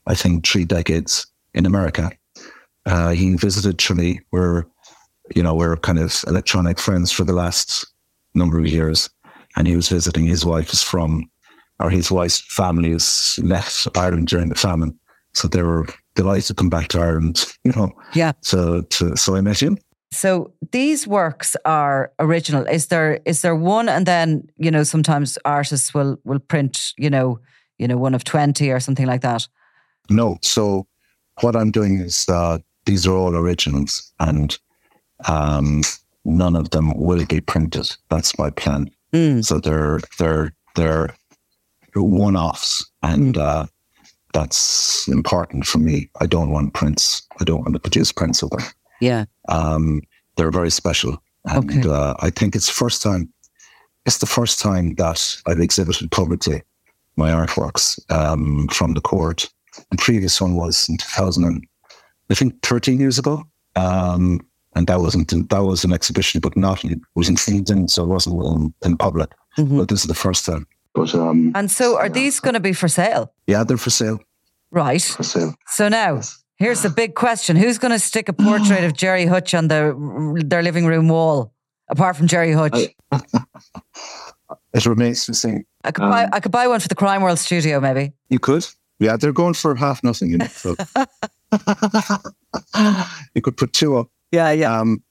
I 0.06 0.14
think, 0.14 0.46
three 0.46 0.64
decades 0.64 1.26
in 1.54 1.66
America. 1.66 2.12
Uh, 2.86 3.10
he 3.10 3.34
visited 3.34 3.78
Tralee, 3.78 4.20
where 4.30 4.66
you 5.34 5.42
know 5.42 5.54
we're 5.54 5.76
kind 5.76 5.98
of 5.98 6.22
electronic 6.26 6.78
friends 6.78 7.10
for 7.10 7.24
the 7.24 7.32
last 7.32 7.86
number 8.34 8.58
of 8.58 8.66
years, 8.66 9.10
and 9.56 9.66
he 9.66 9.74
was 9.76 9.88
visiting. 9.88 10.26
His 10.26 10.44
wife 10.44 10.72
is 10.72 10.82
from, 10.82 11.28
or 11.80 11.90
his 11.90 12.10
wife's 12.12 12.42
family 12.54 12.90
is 12.90 13.38
left 13.42 13.88
Ireland 13.96 14.28
during 14.28 14.50
the 14.50 14.54
famine, 14.54 14.96
so 15.32 15.48
they 15.48 15.62
were 15.62 15.86
delighted 16.14 16.46
to 16.48 16.54
come 16.54 16.68
back 16.70 16.88
to 16.88 17.00
Ireland. 17.00 17.46
You 17.64 17.72
know, 17.72 17.92
Yeah. 18.12 18.32
so 18.42 18.82
to, 18.82 19.16
so 19.16 19.34
I 19.36 19.40
met 19.40 19.58
him. 19.62 19.78
So 20.14 20.52
these 20.73 21.06
works 21.06 21.56
are 21.64 22.12
original. 22.18 22.66
Is 22.66 22.87
there 22.87 23.21
is 23.25 23.42
there 23.42 23.56
one 23.56 23.88
and 23.88 24.06
then, 24.06 24.49
you 24.56 24.71
know, 24.71 24.85
sometimes 24.85 25.38
artists 25.44 25.92
will 25.92 26.18
will 26.25 26.38
print, 26.38 26.92
you 26.97 27.11
know, 27.11 27.40
you 27.78 27.88
know, 27.88 27.97
one 27.97 28.14
of 28.14 28.25
20 28.25 28.71
or 28.71 28.80
something 28.80 29.06
like 29.06 29.23
that. 29.23 29.49
No. 30.11 30.38
So 30.42 30.87
what 31.40 31.56
I'm 31.56 31.71
doing 31.71 32.00
is 32.00 32.28
uh, 32.28 32.59
these 32.87 33.06
are 33.06 33.14
all 33.14 33.35
originals, 33.35 34.12
and 34.21 34.56
um, 35.26 35.83
none 36.25 36.56
of 36.56 36.71
them 36.71 36.92
will 36.97 37.25
be 37.26 37.40
printed. 37.40 37.94
That's 38.11 38.38
my 38.38 38.50
plan. 38.50 38.90
So 39.42 39.59
they're 39.59 40.00
they're 40.18 40.52
they're 40.75 41.14
one 41.94 42.37
offs, 42.37 42.85
and 43.02 43.37
uh, 43.38 43.66
that's 44.33 45.09
important 45.09 45.66
for 45.66 45.78
me. 45.78 46.11
I 46.21 46.26
don't 46.26 46.50
want 46.50 46.75
prints. 46.75 47.23
I 47.40 47.44
don't 47.44 47.61
want 47.61 47.75
to 47.75 47.80
produce 47.80 48.12
prints 48.12 48.42
of 48.42 48.50
them. 48.50 48.62
Yeah. 49.04 49.25
Um, 49.49 50.02
they're 50.37 50.50
very 50.50 50.70
special, 50.70 51.23
and 51.44 51.70
Okay. 51.70 51.88
uh, 51.88 52.14
I 52.26 52.30
think 52.30 52.54
it's 52.56 52.66
the 52.66 52.73
first 52.84 53.02
time. 53.02 53.28
It's 54.06 54.18
the 54.18 54.26
first 54.26 54.61
time 54.61 54.94
that 54.96 55.37
I've 55.46 55.61
exhibited 55.61 56.11
publicly 56.11 56.62
my 57.16 57.30
artworks 57.30 57.99
um, 58.11 58.68
from 58.68 58.94
the 58.94 59.00
court. 59.00 59.49
The 59.90 59.96
previous 59.96 60.40
one 60.40 60.54
was 60.56 60.88
in 60.88 60.96
2000, 60.99 61.44
and, 61.44 61.66
I 62.30 62.34
think 62.34 62.54
13 62.62 63.00
years 63.00 63.18
ago. 63.18 63.44
Um, 63.76 64.40
and 64.76 64.87
that 64.88 64.99
wasn't 65.00 65.28
that 65.50 65.62
was 65.64 65.84
an 65.84 65.92
exhibition, 65.92 66.40
but 66.40 66.56
not 66.56 66.84
it 66.84 66.99
was 67.14 67.28
in 67.28 67.37
Sweden, 67.37 67.88
so 67.88 68.02
it 68.04 68.08
wasn't 68.08 68.42
in, 68.44 68.75
in 68.84 68.96
public. 68.96 69.30
But 69.56 69.88
this 69.88 70.00
is 70.00 70.08
the 70.08 70.14
first 70.14 70.44
time. 70.46 70.66
But 70.94 71.14
um, 71.14 71.52
And 71.54 71.70
so 71.70 71.96
are 71.96 72.08
these 72.08 72.40
going 72.40 72.54
to 72.54 72.61
be 72.61 72.73
for 72.73 72.88
sale? 72.88 73.32
yeah, 73.46 73.64
they're 73.64 73.76
for 73.78 73.90
sale. 73.90 74.18
Right. 74.73 75.02
For 75.02 75.23
sale. 75.25 75.54
So 75.68 75.88
now, 75.88 76.20
here's 76.56 76.82
the 76.82 76.90
big 76.90 77.14
question. 77.14 77.56
Who's 77.56 77.78
going 77.78 77.92
to 77.92 77.99
stick 77.99 78.28
a 78.28 78.32
portrait 78.32 78.84
of 78.84 78.94
Gerry 78.94 79.26
Hutch 79.26 79.54
on 79.54 79.68
the 79.68 80.42
their 80.44 80.62
living 80.62 80.87
room 80.87 81.08
wall 81.08 81.52
apart 81.88 82.16
from 82.16 82.26
Gerry 82.26 82.52
Hutch? 82.52 82.94
I, 83.12 83.20
It 84.75 84.87
remains 84.87 85.25
to 85.25 85.30
be 85.30 85.37
seen. 85.37 85.64
could 85.84 85.99
buy 85.99 86.28
I 86.32 86.40
could 86.40 86.50
buy 86.50 86.66
one 86.66 86.80
for 86.80 86.88
the 86.88 86.96
Crime 86.96 87.23
World 87.23 87.38
studio 87.38 87.80
maybe. 87.80 88.12
You 88.28 88.40
could. 88.40 88.66
Yeah, 88.99 89.16
they're 89.16 89.32
going 89.32 89.54
for 89.54 89.75
half 89.75 90.02
nothing, 90.02 90.30
you 90.30 90.38
know. 90.38 90.46
So. 90.46 90.75
you 93.34 93.42
could 93.42 93.56
put 93.56 93.73
two 93.73 93.96
up. 93.96 94.08
Yeah, 94.32 94.50
yeah. 94.50 94.76
Um, 94.76 95.02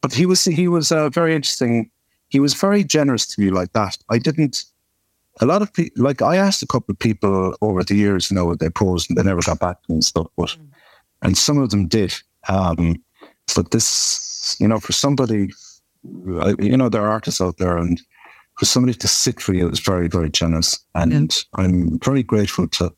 but 0.00 0.14
he 0.14 0.24
was 0.24 0.44
he 0.44 0.66
was 0.66 0.92
uh, 0.92 1.10
very 1.10 1.34
interesting. 1.34 1.90
He 2.28 2.40
was 2.40 2.54
very 2.54 2.84
generous 2.84 3.26
to 3.28 3.40
me 3.40 3.50
like 3.50 3.72
that. 3.72 3.98
I 4.08 4.18
didn't. 4.18 4.64
A 5.40 5.46
lot 5.46 5.62
of 5.62 5.72
people, 5.72 6.02
like 6.02 6.22
I 6.22 6.36
asked 6.36 6.62
a 6.62 6.66
couple 6.66 6.92
of 6.92 6.98
people 6.98 7.56
over 7.60 7.84
the 7.84 7.94
years, 7.94 8.30
you 8.30 8.34
know, 8.34 8.46
what 8.46 8.60
they 8.60 8.70
posed, 8.70 9.10
and 9.10 9.18
they 9.18 9.22
never 9.22 9.42
got 9.42 9.60
back 9.60 9.82
to 9.82 9.90
me 9.90 9.96
and 9.96 10.04
stuff. 10.04 10.28
But 10.36 10.56
and 11.22 11.36
some 11.36 11.58
of 11.58 11.70
them 11.70 11.88
did. 11.88 12.14
Um, 12.48 13.02
but 13.54 13.70
this, 13.70 14.56
you 14.60 14.68
know, 14.68 14.80
for 14.80 14.92
somebody, 14.92 15.50
you 16.58 16.76
know, 16.76 16.88
there 16.88 17.02
are 17.02 17.10
artists 17.10 17.40
out 17.40 17.58
there, 17.58 17.76
and 17.76 18.00
for 18.58 18.64
somebody 18.64 18.94
to 18.94 19.08
sit 19.08 19.40
for 19.40 19.54
you 19.54 19.68
is 19.68 19.80
very, 19.80 20.08
very 20.08 20.30
generous. 20.30 20.78
And 20.94 21.36
I'm 21.54 21.98
very 22.00 22.22
grateful 22.22 22.68
to 22.68 22.94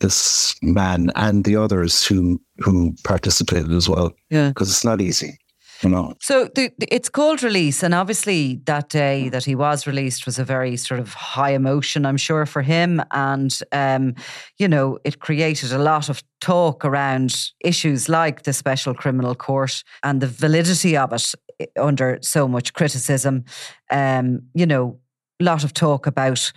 this 0.00 0.54
man 0.62 1.10
and 1.14 1.44
the 1.44 1.56
others 1.56 2.06
who 2.06 2.40
who 2.58 2.94
participated 3.04 3.72
as 3.72 3.88
well. 3.88 4.12
Yeah. 4.30 4.48
because 4.48 4.70
it's 4.70 4.84
not 4.84 5.00
easy, 5.00 5.38
you 5.82 5.88
know. 5.88 6.14
So 6.20 6.48
the, 6.54 6.70
it's 6.80 7.08
called 7.08 7.42
release, 7.42 7.82
and 7.82 7.94
obviously 7.94 8.60
that 8.64 8.88
day 8.88 9.28
that 9.28 9.44
he 9.44 9.54
was 9.54 9.86
released 9.86 10.26
was 10.26 10.38
a 10.38 10.44
very 10.44 10.76
sort 10.76 11.00
of 11.00 11.14
high 11.14 11.50
emotion, 11.50 12.06
I'm 12.06 12.16
sure, 12.16 12.46
for 12.46 12.62
him, 12.62 13.02
and 13.12 13.56
um, 13.72 14.14
you 14.58 14.68
know 14.68 14.98
it 15.04 15.20
created 15.20 15.72
a 15.72 15.78
lot 15.78 16.08
of 16.08 16.22
talk 16.40 16.84
around 16.84 17.50
issues 17.60 18.08
like 18.08 18.42
the 18.42 18.52
special 18.52 18.94
criminal 18.94 19.34
court 19.34 19.82
and 20.02 20.20
the 20.20 20.26
validity 20.26 20.96
of 20.96 21.12
it 21.12 21.70
under 21.76 22.18
so 22.22 22.48
much 22.48 22.72
criticism. 22.72 23.44
Um, 23.90 24.42
you 24.54 24.66
know, 24.66 25.00
a 25.40 25.44
lot 25.44 25.64
of 25.64 25.72
talk 25.72 26.06
about 26.06 26.52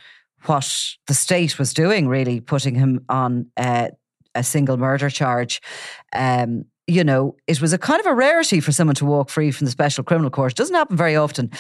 what 0.46 0.96
the 1.08 1.14
state 1.14 1.60
was 1.60 1.74
doing, 1.74 2.08
really 2.08 2.40
putting 2.40 2.76
him 2.76 3.06
on 3.10 3.48
uh, 3.58 3.90
a 4.36 4.44
single 4.44 4.78
murder 4.78 5.10
charge. 5.10 5.62
Um, 6.14 6.66
you 6.90 7.04
know, 7.04 7.36
it 7.48 7.62
was 7.62 7.72
a 7.72 7.78
kind 7.78 8.00
of 8.00 8.06
a 8.06 8.14
rarity 8.14 8.60
for 8.60 8.72
someone 8.72 8.96
to 8.96 9.06
walk 9.06 9.30
free 9.30 9.52
from 9.52 9.66
the 9.66 9.72
special 9.72 10.04
criminal 10.04 10.30
court. 10.30 10.54
It 10.54 10.58
doesn't 10.58 10.76
happen 10.76 10.98
very 10.98 11.16
often. 11.16 11.52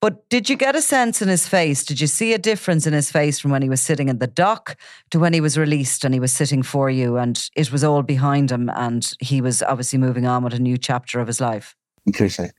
But 0.00 0.28
did 0.28 0.48
you 0.48 0.56
get 0.56 0.74
a 0.74 0.82
sense 0.82 1.20
in 1.20 1.28
his 1.28 1.46
face? 1.46 1.84
Did 1.84 2.00
you 2.00 2.06
see 2.06 2.32
a 2.32 2.38
difference 2.38 2.86
in 2.86 2.92
his 2.92 3.10
face 3.10 3.38
from 3.38 3.50
when 3.50 3.62
he 3.62 3.68
was 3.68 3.80
sitting 3.80 4.08
in 4.08 4.18
the 4.18 4.26
dock 4.26 4.76
to 5.10 5.18
when 5.18 5.32
he 5.32 5.40
was 5.40 5.58
released 5.58 6.04
and 6.04 6.14
he 6.14 6.20
was 6.20 6.32
sitting 6.32 6.62
for 6.62 6.90
you 6.90 7.16
and 7.16 7.50
it 7.54 7.70
was 7.70 7.84
all 7.84 8.02
behind 8.02 8.50
him 8.50 8.70
and 8.74 9.12
he 9.20 9.40
was 9.40 9.62
obviously 9.62 9.98
moving 9.98 10.26
on 10.26 10.42
with 10.42 10.54
a 10.54 10.58
new 10.58 10.78
chapter 10.78 11.20
of 11.20 11.26
his 11.26 11.40
life? 11.40 11.76
completely. 12.08 12.50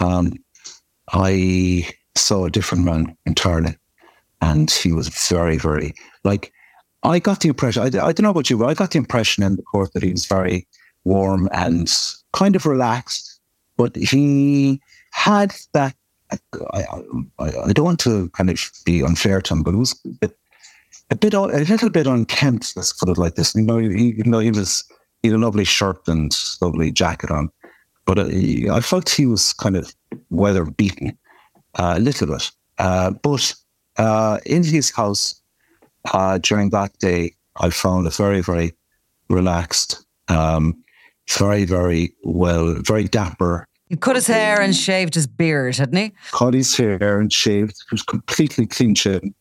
Um, 0.00 0.32
I 1.12 1.88
saw 2.16 2.44
a 2.44 2.50
different 2.50 2.84
man 2.84 3.16
entirely, 3.26 3.76
and 4.40 4.70
he 4.70 4.92
was 4.92 5.08
very, 5.08 5.58
very 5.58 5.94
like. 6.22 6.52
I 7.02 7.18
got 7.18 7.40
the 7.40 7.48
impression. 7.48 7.82
I, 7.82 7.86
I 7.86 8.12
don't 8.12 8.22
know 8.22 8.30
about 8.30 8.48
you, 8.48 8.56
but 8.56 8.68
I 8.68 8.74
got 8.74 8.92
the 8.92 8.98
impression 8.98 9.44
in 9.44 9.56
the 9.56 9.62
court 9.62 9.92
that 9.92 10.02
he 10.02 10.12
was 10.12 10.24
very 10.24 10.66
warm 11.04 11.48
and 11.52 11.92
kind 12.32 12.56
of 12.56 12.66
relaxed, 12.66 13.40
but 13.76 13.94
he 13.96 14.80
had 15.12 15.54
that. 15.72 15.94
I, 16.72 16.84
I, 17.38 17.50
I 17.66 17.72
don't 17.72 17.84
want 17.84 18.00
to 18.00 18.28
kind 18.30 18.50
of 18.50 18.58
be 18.84 19.02
unfair 19.02 19.40
to 19.40 19.54
him, 19.54 19.62
but 19.62 19.74
it 19.74 19.78
was. 19.78 20.00
It, 20.22 20.36
a 21.10 21.16
bit, 21.16 21.34
a 21.34 21.42
little 21.42 21.90
bit 21.90 22.06
unkempt. 22.06 22.76
Let's 22.76 22.92
put 22.92 23.10
it 23.10 23.18
like 23.18 23.34
this. 23.34 23.54
You 23.54 23.62
know, 23.62 23.78
he, 23.78 24.14
you 24.16 24.24
know, 24.24 24.38
he 24.38 24.50
was 24.50 24.84
he 25.22 25.28
had 25.28 25.36
a 25.36 25.38
lovely 25.38 25.64
shirt 25.64 26.08
and 26.08 26.36
lovely 26.60 26.90
jacket 26.90 27.30
on, 27.30 27.50
but 28.04 28.18
uh, 28.18 28.24
he, 28.26 28.68
I 28.68 28.80
felt 28.80 29.08
he 29.08 29.26
was 29.26 29.52
kind 29.52 29.76
of 29.76 29.94
weather 30.30 30.64
beaten 30.64 31.16
uh, 31.78 31.94
a 31.96 32.00
little 32.00 32.28
bit. 32.28 32.50
Uh, 32.78 33.10
but 33.10 33.54
uh, 33.96 34.38
in 34.46 34.64
his 34.64 34.90
house 34.90 35.40
uh, 36.12 36.38
during 36.38 36.70
that 36.70 36.98
day, 36.98 37.34
I 37.56 37.70
found 37.70 38.06
a 38.06 38.10
very, 38.10 38.40
very 38.40 38.72
relaxed, 39.28 40.04
um, 40.28 40.83
very, 41.30 41.64
very 41.64 42.14
well, 42.22 42.74
very 42.80 43.04
dapper. 43.04 43.66
He 43.88 43.96
cut 43.96 44.16
his 44.16 44.26
hair 44.26 44.60
and 44.60 44.74
shaved 44.74 45.14
his 45.14 45.26
beard, 45.26 45.76
hadn't 45.76 45.96
he? 45.96 46.12
Cut 46.32 46.54
his 46.54 46.74
hair 46.76 47.20
and 47.20 47.32
shaved. 47.32 47.76
He 47.88 47.94
was 47.94 48.02
completely 48.02 48.66
clean 48.66 48.94
shaven. 48.94 49.34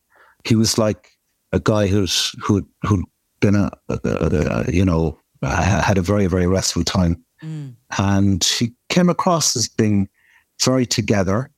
He 0.44 0.56
was 0.56 0.78
like 0.78 1.12
a 1.54 1.60
guy 1.60 1.88
who's 1.88 2.36
who 2.44 2.68
who'd 2.84 3.06
been 3.40 3.56
a, 3.56 3.72
a, 3.90 4.00
a, 4.04 4.66
a 4.68 4.72
you 4.72 4.84
know 4.84 5.18
had 5.42 5.98
a 5.98 6.02
very 6.02 6.28
very 6.28 6.48
restful 6.48 6.84
time, 6.84 7.24
mm. 7.42 7.74
and 7.98 8.44
he 8.44 8.74
came 8.90 9.10
across 9.10 9.56
as 9.56 9.68
being 9.70 10.10
very 10.64 10.86
together, 10.86 11.50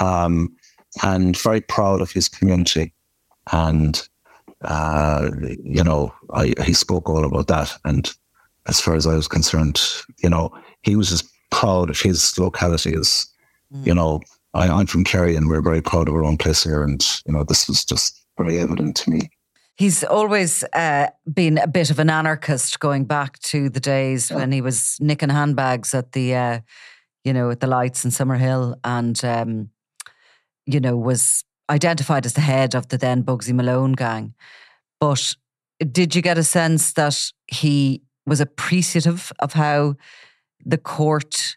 um, 0.00 0.54
and 1.02 1.36
very 1.38 1.60
proud 1.60 2.00
of 2.00 2.12
his 2.12 2.28
community, 2.28 2.92
and 3.52 4.06
uh, 4.62 5.30
you 5.62 5.82
know 5.82 6.12
I, 6.32 6.52
he 6.64 6.74
spoke 6.74 7.08
all 7.08 7.24
about 7.24 7.46
that, 7.48 7.76
and 7.84 8.12
as 8.66 8.80
far 8.80 8.94
as 8.94 9.06
I 9.06 9.14
was 9.14 9.28
concerned, 9.28 9.80
you 10.22 10.30
know 10.30 10.52
he 10.82 10.96
was 10.96 11.12
as 11.12 11.22
proud 11.50 11.90
of 11.90 12.00
his 12.00 12.36
locality 12.38 12.94
as 12.94 13.26
mm. 13.72 13.86
you 13.86 13.94
know 13.94 14.20
I, 14.54 14.68
I'm 14.68 14.86
from 14.86 15.04
Kerry, 15.04 15.36
and 15.36 15.48
we're 15.48 15.60
very 15.60 15.82
proud 15.82 16.08
of 16.08 16.14
our 16.14 16.24
own 16.24 16.38
place 16.38 16.64
here, 16.64 16.82
and 16.82 17.04
you 17.26 17.32
know 17.32 17.44
this 17.44 17.68
was 17.68 17.84
just 17.84 18.24
very 18.38 18.58
evident 18.58 18.96
to 18.96 19.10
me. 19.10 19.30
He's 19.76 20.04
always 20.04 20.62
uh, 20.72 21.08
been 21.32 21.58
a 21.58 21.66
bit 21.66 21.90
of 21.90 21.98
an 21.98 22.08
anarchist, 22.08 22.78
going 22.78 23.04
back 23.04 23.40
to 23.40 23.68
the 23.68 23.80
days 23.80 24.30
when 24.30 24.52
he 24.52 24.60
was 24.60 24.96
nicking 25.00 25.30
handbags 25.30 25.92
at 25.94 26.12
the, 26.12 26.32
uh, 26.36 26.60
you 27.24 27.32
know, 27.32 27.50
at 27.50 27.58
the 27.58 27.66
lights 27.66 28.04
in 28.04 28.12
Summerhill, 28.12 28.76
and 28.84 29.22
um, 29.24 29.70
you 30.66 30.78
know 30.78 30.96
was 30.96 31.42
identified 31.68 32.24
as 32.24 32.34
the 32.34 32.40
head 32.40 32.74
of 32.74 32.88
the 32.88 32.98
then 32.98 33.24
Bugsy 33.24 33.52
Malone 33.52 33.92
gang. 33.92 34.34
But 35.00 35.34
did 35.90 36.14
you 36.14 36.22
get 36.22 36.38
a 36.38 36.44
sense 36.44 36.92
that 36.92 37.32
he 37.48 38.02
was 38.26 38.40
appreciative 38.40 39.32
of 39.38 39.52
how 39.52 39.96
the 40.64 40.78
court 40.78 41.56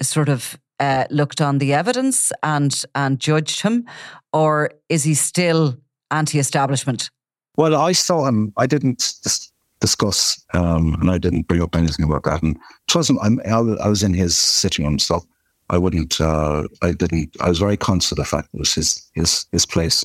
sort 0.00 0.28
of 0.28 0.58
uh, 0.80 1.04
looked 1.10 1.40
on 1.40 1.58
the 1.58 1.72
evidence 1.72 2.32
and 2.42 2.84
and 2.94 3.20
judged 3.20 3.60
him, 3.62 3.86
or 4.32 4.70
is 4.88 5.04
he 5.04 5.14
still 5.14 5.76
anti-establishment? 6.10 7.10
Well, 7.56 7.76
I 7.76 7.92
saw 7.92 8.26
him. 8.26 8.52
I 8.56 8.66
didn't 8.66 8.98
dis- 9.22 9.52
discuss, 9.80 10.44
um, 10.52 10.94
and 11.00 11.10
I 11.10 11.18
didn't 11.18 11.46
bring 11.46 11.62
up 11.62 11.76
anything 11.76 12.04
about 12.04 12.24
that. 12.24 12.42
And 12.42 12.56
it 12.88 12.94
wasn't. 12.94 13.20
I'm, 13.22 13.40
I 13.46 13.88
was 13.88 14.02
in 14.02 14.14
his 14.14 14.36
sitting 14.36 14.84
room, 14.84 14.98
so 14.98 15.22
I 15.70 15.78
wouldn't. 15.78 16.20
Uh, 16.20 16.64
I 16.82 16.92
didn't. 16.92 17.36
I 17.40 17.48
was 17.48 17.58
very 17.58 17.76
conscious 17.76 18.12
of 18.12 18.16
the 18.16 18.24
fact 18.24 18.48
it 18.52 18.58
was 18.58 18.74
his 18.74 19.08
his 19.14 19.46
his 19.52 19.66
place. 19.66 20.04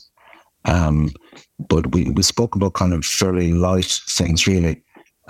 Um, 0.66 1.12
but 1.58 1.94
we 1.94 2.12
we 2.12 2.22
spoke 2.22 2.56
about 2.56 2.74
kind 2.74 2.94
of 2.94 3.06
fairly 3.06 3.54
light 3.54 4.02
things, 4.08 4.46
really. 4.48 4.84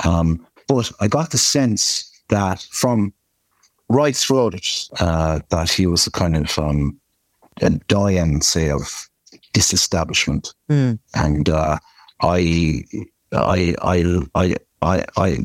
Um, 0.03 0.45
but 0.70 0.92
I 1.02 1.08
got 1.08 1.32
the 1.32 1.38
sense 1.40 2.10
that 2.30 2.66
from 2.70 3.12
right 3.90 4.16
throughout 4.16 4.54
it, 4.54 4.88
uh, 5.00 5.40
that 5.50 5.72
he 5.72 5.88
was 5.88 6.06
a 6.06 6.12
kind 6.12 6.38
of 6.38 6.58
um, 6.60 7.02
a 7.62 7.72
doyen, 7.72 8.42
say, 8.42 8.70
of 8.70 9.10
disestablishment, 9.52 10.54
mm. 10.70 10.98
and 11.16 11.50
uh, 11.50 11.80
I, 12.22 12.84
I, 13.34 13.76
I, 13.82 14.16
I, 14.36 14.56
I, 14.84 15.06
I, 15.18 15.38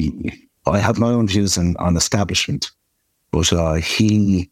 I 0.67 0.79
have 0.79 0.99
my 0.99 1.09
own 1.09 1.27
views 1.27 1.57
on, 1.57 1.75
on 1.79 1.97
establishment, 1.97 2.71
but 3.31 3.51
uh, 3.51 3.75
he, 3.75 4.51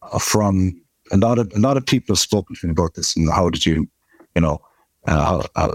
uh, 0.00 0.18
from 0.18 0.80
a 1.12 1.18
lot 1.18 1.38
of 1.38 1.52
a 1.54 1.60
lot 1.60 1.76
of 1.76 1.84
people 1.84 2.14
have 2.14 2.20
spoken 2.20 2.56
to 2.56 2.66
me 2.66 2.72
about 2.72 2.94
this, 2.94 3.14
and 3.16 3.30
how 3.30 3.50
did 3.50 3.66
you, 3.66 3.86
you 4.34 4.40
know, 4.40 4.62
uh, 5.06 5.46
how, 5.54 5.70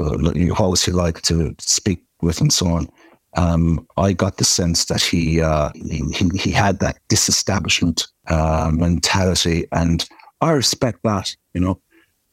how 0.55 0.69
was 0.69 0.83
he 0.83 0.91
like 0.91 1.21
to 1.21 1.55
speak 1.59 2.03
with, 2.23 2.41
and 2.41 2.51
so 2.51 2.65
on. 2.67 2.89
Um, 3.37 3.87
I 3.97 4.13
got 4.13 4.37
the 4.37 4.43
sense 4.43 4.85
that 4.85 5.01
he, 5.01 5.41
uh, 5.41 5.71
he 5.73 6.03
he 6.35 6.51
had 6.51 6.79
that 6.79 6.99
disestablishment 7.07 8.07
uh, 8.27 8.71
mentality, 8.73 9.67
and 9.71 10.07
I 10.41 10.51
respect 10.51 10.99
that, 11.03 11.35
you 11.53 11.61
know, 11.61 11.79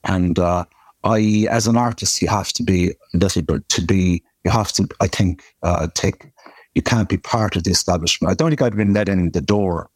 and 0.04 0.38
uh, 0.38 0.64
I, 1.04 1.46
as 1.50 1.66
an 1.66 1.76
artist, 1.76 2.20
you 2.20 2.28
have 2.28 2.52
to 2.54 2.62
be 2.62 2.94
to 3.16 3.82
be. 3.86 4.22
You 4.44 4.50
have 4.50 4.72
to, 4.72 4.88
I 5.00 5.08
think, 5.08 5.42
uh, 5.62 5.88
take. 5.94 6.26
You 6.74 6.82
can't 6.82 7.08
be 7.08 7.16
part 7.18 7.56
of 7.56 7.64
the 7.64 7.70
establishment. 7.70 8.30
I 8.30 8.34
don't 8.34 8.50
think 8.50 8.62
I'd 8.62 8.76
been 8.76 8.94
let 8.94 9.08
in 9.08 9.30
the 9.32 9.40
door 9.40 9.90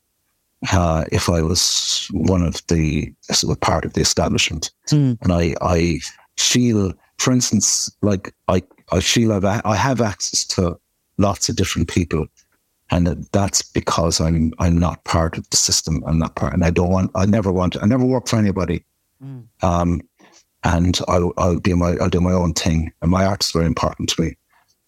uh, 0.70 1.04
if 1.10 1.28
I 1.28 1.42
was 1.42 2.08
one 2.12 2.42
of 2.42 2.60
the 2.68 3.12
part 3.60 3.84
of 3.84 3.92
the 3.94 4.00
establishment. 4.00 4.70
Mm. 4.88 5.18
And 5.22 5.32
I, 5.32 5.54
I 5.60 6.00
feel, 6.36 6.92
for 7.18 7.32
instance, 7.32 7.90
like 8.02 8.34
I, 8.48 8.62
I 8.90 9.00
feel 9.00 9.32
I've, 9.32 9.44
I 9.44 9.76
have 9.76 10.00
access 10.00 10.44
to 10.46 10.78
lots 11.18 11.48
of 11.48 11.56
different 11.56 11.88
people, 11.88 12.26
and 12.90 13.06
that's 13.32 13.62
because 13.62 14.20
I'm, 14.20 14.52
I'm 14.58 14.78
not 14.78 15.04
part 15.04 15.38
of 15.38 15.48
the 15.50 15.56
system. 15.56 16.02
I'm 16.06 16.18
not 16.18 16.36
part, 16.36 16.52
and 16.52 16.64
I 16.64 16.70
don't 16.70 16.90
want. 16.90 17.10
I 17.14 17.26
never 17.26 17.52
want. 17.52 17.82
I 17.82 17.86
never 17.86 18.04
work 18.04 18.28
for 18.28 18.36
anybody. 18.36 18.84
Mm. 19.22 19.46
Um, 19.62 20.02
and 20.64 20.98
I'll, 21.08 21.32
I'll 21.36 21.58
do 21.58 21.76
my 21.76 21.96
I'll 22.00 22.08
do 22.08 22.20
my 22.20 22.32
own 22.32 22.54
thing. 22.54 22.92
And 23.02 23.10
my 23.10 23.24
art's 23.24 23.50
very 23.50 23.66
important 23.66 24.08
to 24.10 24.22
me, 24.22 24.36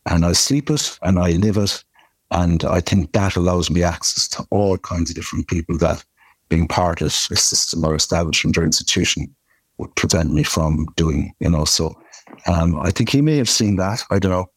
and 0.07 0.25
I 0.25 0.33
sleep 0.33 0.71
it 0.71 0.99
and 1.03 1.19
I 1.19 1.33
live 1.33 1.57
it, 1.57 1.83
and 2.31 2.65
I 2.65 2.81
think 2.81 3.13
that 3.13 3.37
allows 3.37 3.71
me 3.71 3.83
access 3.83 4.29
to 4.29 4.47
all 4.51 4.79
kinds 4.79 5.11
of 5.11 5.17
different 5.17 5.49
people 5.49 5.79
that 5.79 6.05
being 6.49 6.69
part 6.69 7.01
of 7.01 7.09
a 7.09 7.11
system 7.37 7.85
or 7.85 7.95
establishment 7.95 8.59
or 8.59 8.65
institution 8.65 9.35
would 9.79 9.95
prevent 9.97 10.33
me 10.33 10.43
from 10.43 10.87
doing. 10.97 11.35
You 11.41 11.51
know, 11.51 11.65
so 11.65 12.01
um, 12.47 12.79
I 12.81 12.91
think 12.91 13.11
he 13.11 13.21
may 13.21 13.37
have 13.37 13.51
seen 13.51 13.77
that. 13.77 14.05
I 14.11 14.19
don't 14.19 14.33
know. 14.33 14.51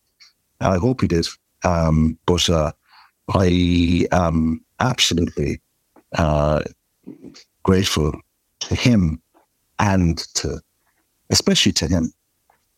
I 0.59 0.77
hope 0.77 1.01
he 1.01 1.07
did. 1.07 1.27
Um, 1.63 2.17
but 2.25 2.49
uh, 2.49 2.71
I 3.33 4.07
am 4.11 4.63
absolutely 4.79 5.61
uh, 6.17 6.63
grateful 7.63 8.19
to 8.61 8.75
him 8.75 9.21
and 9.79 10.17
to 10.35 10.61
especially 11.29 11.71
to 11.73 11.87
him, 11.87 12.13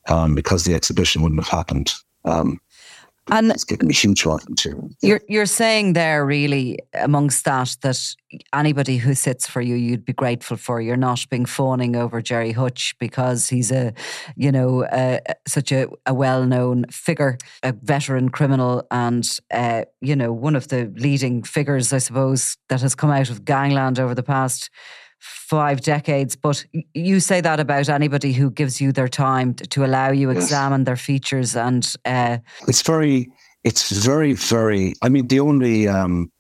um, 0.08 0.36
because 0.36 0.64
the 0.64 0.74
exhibition 0.74 1.22
wouldn't 1.22 1.44
have 1.44 1.58
happened. 1.58 1.94
Um, 2.26 2.60
and 3.32 3.52
it's 3.52 3.64
given 3.64 3.88
me 3.88 3.94
huge 3.94 4.26
welcome 4.26 4.56
too. 4.56 4.90
You're 5.02 5.22
you're 5.28 5.46
saying 5.46 5.94
there 5.94 6.26
really 6.26 6.80
amongst 6.94 7.46
that 7.46 7.76
that 7.82 8.16
anybody 8.54 8.98
who 8.98 9.14
sits 9.14 9.48
for 9.48 9.62
you, 9.62 9.76
you'd 9.76 10.06
be 10.06 10.14
grateful 10.14 10.58
for. 10.58 10.82
You're 10.82 10.98
not 10.98 11.26
being 11.30 11.46
fawning 11.46 11.96
over 11.96 12.22
Gerry 12.22 12.52
Hutch 12.52 12.96
because 13.00 13.50
he's 13.50 13.72
a, 13.72 13.94
you 14.36 14.52
know, 14.52 14.88
such 15.48 15.72
a, 15.72 15.88
a 16.06 16.14
well 16.14 16.46
known 16.46 16.86
figure, 16.86 17.38
a 17.64 17.74
veteran 17.74 18.30
criminal, 18.30 18.86
and 18.92 19.40
uh, 19.52 19.86
you 20.02 20.16
know 20.16 20.32
one 20.32 20.56
of 20.56 20.68
the 20.68 20.92
leading 20.96 21.44
figures, 21.44 21.94
I 21.94 22.00
suppose, 22.00 22.58
that 22.70 22.82
has 22.82 22.96
come 22.96 23.12
out 23.12 23.30
of 23.30 23.46
gangland 23.46 24.00
over 24.00 24.16
the 24.16 24.24
past 24.24 24.70
five 25.20 25.82
decades. 25.82 26.36
But 26.36 26.66
you 26.94 27.20
say 27.20 27.42
that 27.42 27.60
about 27.60 27.90
anybody 27.90 28.34
who 28.34 28.50
gives 28.50 28.82
you 28.82 28.92
their 28.92 29.08
time 29.08 29.54
to 29.54 29.86
allow 29.86 30.12
you 30.12 30.32
yes. 30.32 30.44
examine 30.44 30.84
their 30.84 30.96
features, 30.96 31.56
and 31.56 31.94
uh, 32.06 32.38
it's 32.68 32.82
very, 32.82 33.32
it's 33.64 33.92
very, 34.04 34.34
very. 34.34 34.94
I 35.02 35.10
mean, 35.10 35.28
the 35.28 35.40
only, 35.40 35.88
um, 35.88 36.32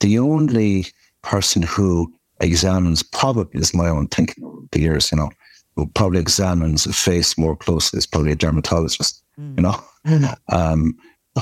the 0.00 0.18
only 0.18 0.86
person 1.22 1.62
who 1.62 2.12
examines 2.40 3.02
probably 3.02 3.60
is 3.60 3.74
my 3.74 3.88
own 3.88 4.08
thinking 4.08 4.44
over 4.44 4.66
the 4.72 4.80
years. 4.80 5.10
You 5.10 5.18
know, 5.18 5.30
who 5.76 5.86
probably 5.86 6.20
examines 6.20 6.86
a 6.86 6.92
face 6.92 7.36
more 7.38 7.56
closely 7.56 7.98
is 7.98 8.06
probably 8.06 8.32
a 8.32 8.36
dermatologist. 8.36 9.22
Mm. 9.38 9.56
You 9.56 9.62
know. 9.62 9.84
Mm. 10.06 10.36
Um, 10.48 10.94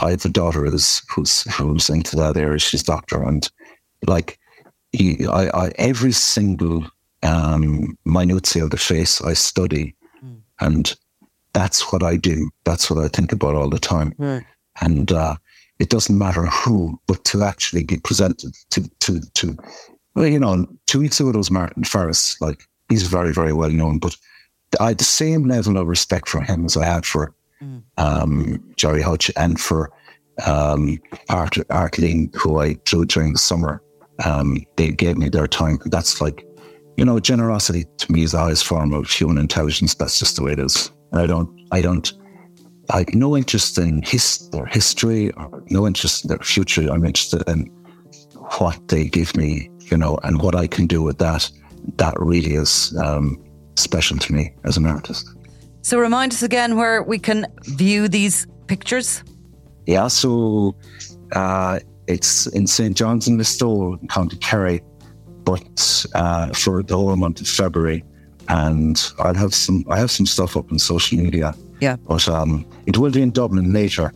I 0.03 0.11
have 0.11 0.25
a 0.25 0.29
daughter 0.29 0.64
who's 0.64 1.03
who's 1.09 1.43
who's 1.55 1.88
into 1.88 2.17
that 2.17 2.37
area. 2.37 2.59
She's 2.59 2.83
doctor, 2.83 3.23
and 3.23 3.49
like 4.07 4.38
I, 4.99 5.51
I, 5.55 5.73
every 5.77 6.13
single 6.13 6.85
um, 7.23 7.97
minutiae 8.05 8.65
of 8.65 8.71
the 8.71 8.77
face 8.77 9.21
I 9.21 9.35
study, 9.35 9.95
mm. 10.25 10.41
and 10.61 10.95
that's 11.53 11.93
what 11.93 12.03
I 12.03 12.17
do. 12.17 12.51
That's 12.65 12.91
what 12.91 13.03
I 13.05 13.09
think 13.09 13.33
about 13.33 13.55
all 13.55 13.71
the 13.71 13.79
time. 13.79 14.13
Mm. 14.13 14.45
And 14.81 15.13
uh, 15.13 15.37
it 15.79 15.91
doesn't 15.91 16.17
matter 16.17 16.47
who, 16.47 17.01
but 17.07 17.25
to 17.25 17.43
actually 17.43 17.85
be 17.85 17.99
presented 17.99 18.55
to 18.71 18.89
to 19.01 19.21
to, 19.35 19.57
well, 20.15 20.27
you 20.27 20.39
know, 20.39 20.67
two 20.87 21.01
weeks 21.01 21.21
ago 21.21 21.31
it 21.31 21.37
was 21.37 21.51
Martin 21.51 21.85
Ferris. 21.85 22.41
Like 22.41 22.63
he's 22.89 23.05
very 23.05 23.33
very 23.33 23.53
well 23.53 23.71
known, 23.71 23.99
but 23.99 24.17
I 24.81 24.89
had 24.89 24.99
the 24.99 25.05
same 25.05 25.49
level 25.49 25.77
of 25.77 25.87
respect 25.87 26.29
for 26.29 26.41
him 26.41 26.65
as 26.65 26.77
I 26.77 26.85
had 26.85 27.07
for 27.07 27.35
mm. 27.63 27.83
um, 27.97 28.63
Gerry 28.77 29.03
Hutch 29.03 29.31
and 29.37 29.61
for 29.61 29.91
um, 30.47 31.01
Art 31.29 31.55
Artleen, 31.71 32.35
who 32.35 32.59
I 32.59 32.75
drew 32.85 33.05
during 33.05 33.33
the 33.33 33.39
summer 33.39 33.83
um, 34.25 34.65
they 34.77 34.91
gave 34.91 35.17
me 35.17 35.29
their 35.29 35.47
time. 35.47 35.79
That's 35.87 36.21
like, 36.21 36.47
you 36.97 37.05
know, 37.05 37.21
generosity 37.21 37.87
to 37.99 38.13
me 38.13 38.23
is 38.23 38.33
the 38.33 38.39
highest 38.39 38.67
form 38.67 38.93
of 38.93 39.11
human 39.11 39.39
intelligence. 39.39 39.95
That's 39.95 40.19
just 40.19 40.37
the 40.37 40.43
way 40.43 40.53
it 40.53 40.59
is. 40.59 40.91
And 41.13 41.21
I 41.21 41.27
don't, 41.27 41.49
I 41.71 41.81
don't, 41.81 42.13
like 42.93 43.15
no 43.15 43.37
interest 43.37 43.79
in 43.79 44.03
his 44.03 44.49
their 44.51 44.65
history 44.65 45.31
or 45.33 45.63
no 45.69 45.87
interest 45.87 46.25
in 46.25 46.29
their 46.29 46.39
future. 46.39 46.91
I'm 46.91 47.05
interested 47.05 47.43
in 47.47 47.67
what 48.59 48.89
they 48.89 49.09
give 49.09 49.37
me, 49.37 49.71
you 49.91 49.97
know, 49.97 50.19
and 50.23 50.41
what 50.41 50.55
I 50.55 50.67
can 50.67 50.87
do 50.87 51.03
with 51.03 51.19
that. 51.19 51.51
That 51.97 52.15
really 52.19 52.55
is 52.55 52.97
um, 52.99 53.43
special 53.77 54.17
to 54.19 54.33
me 54.33 54.55
as 54.65 54.77
an 54.77 54.87
artist. 54.87 55.29
So 55.83 55.99
remind 55.99 56.33
us 56.33 56.43
again 56.43 56.77
where 56.77 57.03
we 57.03 57.19
can 57.19 57.47
view 57.65 58.09
these 58.09 58.47
pictures. 58.67 59.23
Yeah, 59.87 60.09
so 60.09 60.75
uh, 61.33 61.81
it's 62.09 62.47
in 62.49 62.66
St. 62.66 62.97
John's 62.97 63.29
in 63.29 63.38
Listowel, 63.38 63.99
County 64.09 64.37
Kerry, 64.38 64.83
but 65.44 66.07
uh, 66.14 66.49
for 66.55 66.83
the 66.83 66.97
whole 66.97 67.14
month 67.16 67.40
of 67.40 67.49
February. 67.49 68.03
And 68.49 69.01
I'll 69.18 69.35
have 69.35 69.55
some 69.55 69.85
I 69.90 69.99
have 69.99 70.11
some 70.11 70.27
stuff 70.27 70.57
up 70.57 70.73
on 70.73 70.79
social 70.79 71.18
media. 71.18 71.55
Yeah. 71.81 71.97
But 71.97 72.27
um, 72.29 72.66
it 72.87 72.97
will 72.97 73.11
be 73.11 73.23
in 73.23 73.31
Dublin 73.31 73.73
later. 73.73 74.12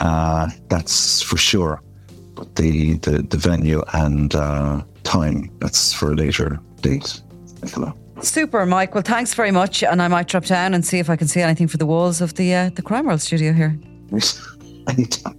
Uh, 0.00 0.48
that's 0.68 1.20
for 1.20 1.36
sure. 1.36 1.82
But 2.34 2.54
the, 2.56 2.94
the, 2.98 3.22
the 3.22 3.36
venue 3.36 3.82
and 3.92 4.34
uh, 4.34 4.82
time, 5.02 5.50
that's 5.58 5.92
for 5.92 6.12
a 6.12 6.14
later 6.14 6.60
date. 6.80 7.20
Nicola. 7.62 7.94
Super, 8.22 8.64
Mike. 8.64 8.94
Well, 8.94 9.02
thanks 9.02 9.34
very 9.34 9.50
much. 9.50 9.82
And 9.82 10.00
I 10.00 10.08
might 10.08 10.28
drop 10.28 10.44
down 10.44 10.74
and 10.74 10.86
see 10.86 10.98
if 11.00 11.10
I 11.10 11.16
can 11.16 11.26
see 11.26 11.40
anything 11.40 11.66
for 11.66 11.76
the 11.76 11.86
walls 11.86 12.20
of 12.20 12.34
the 12.34 12.54
uh, 12.54 12.70
the 12.74 12.82
Crime 12.82 13.06
World 13.06 13.20
studio 13.20 13.52
here. 13.52 13.76
Anytime. 14.88 15.38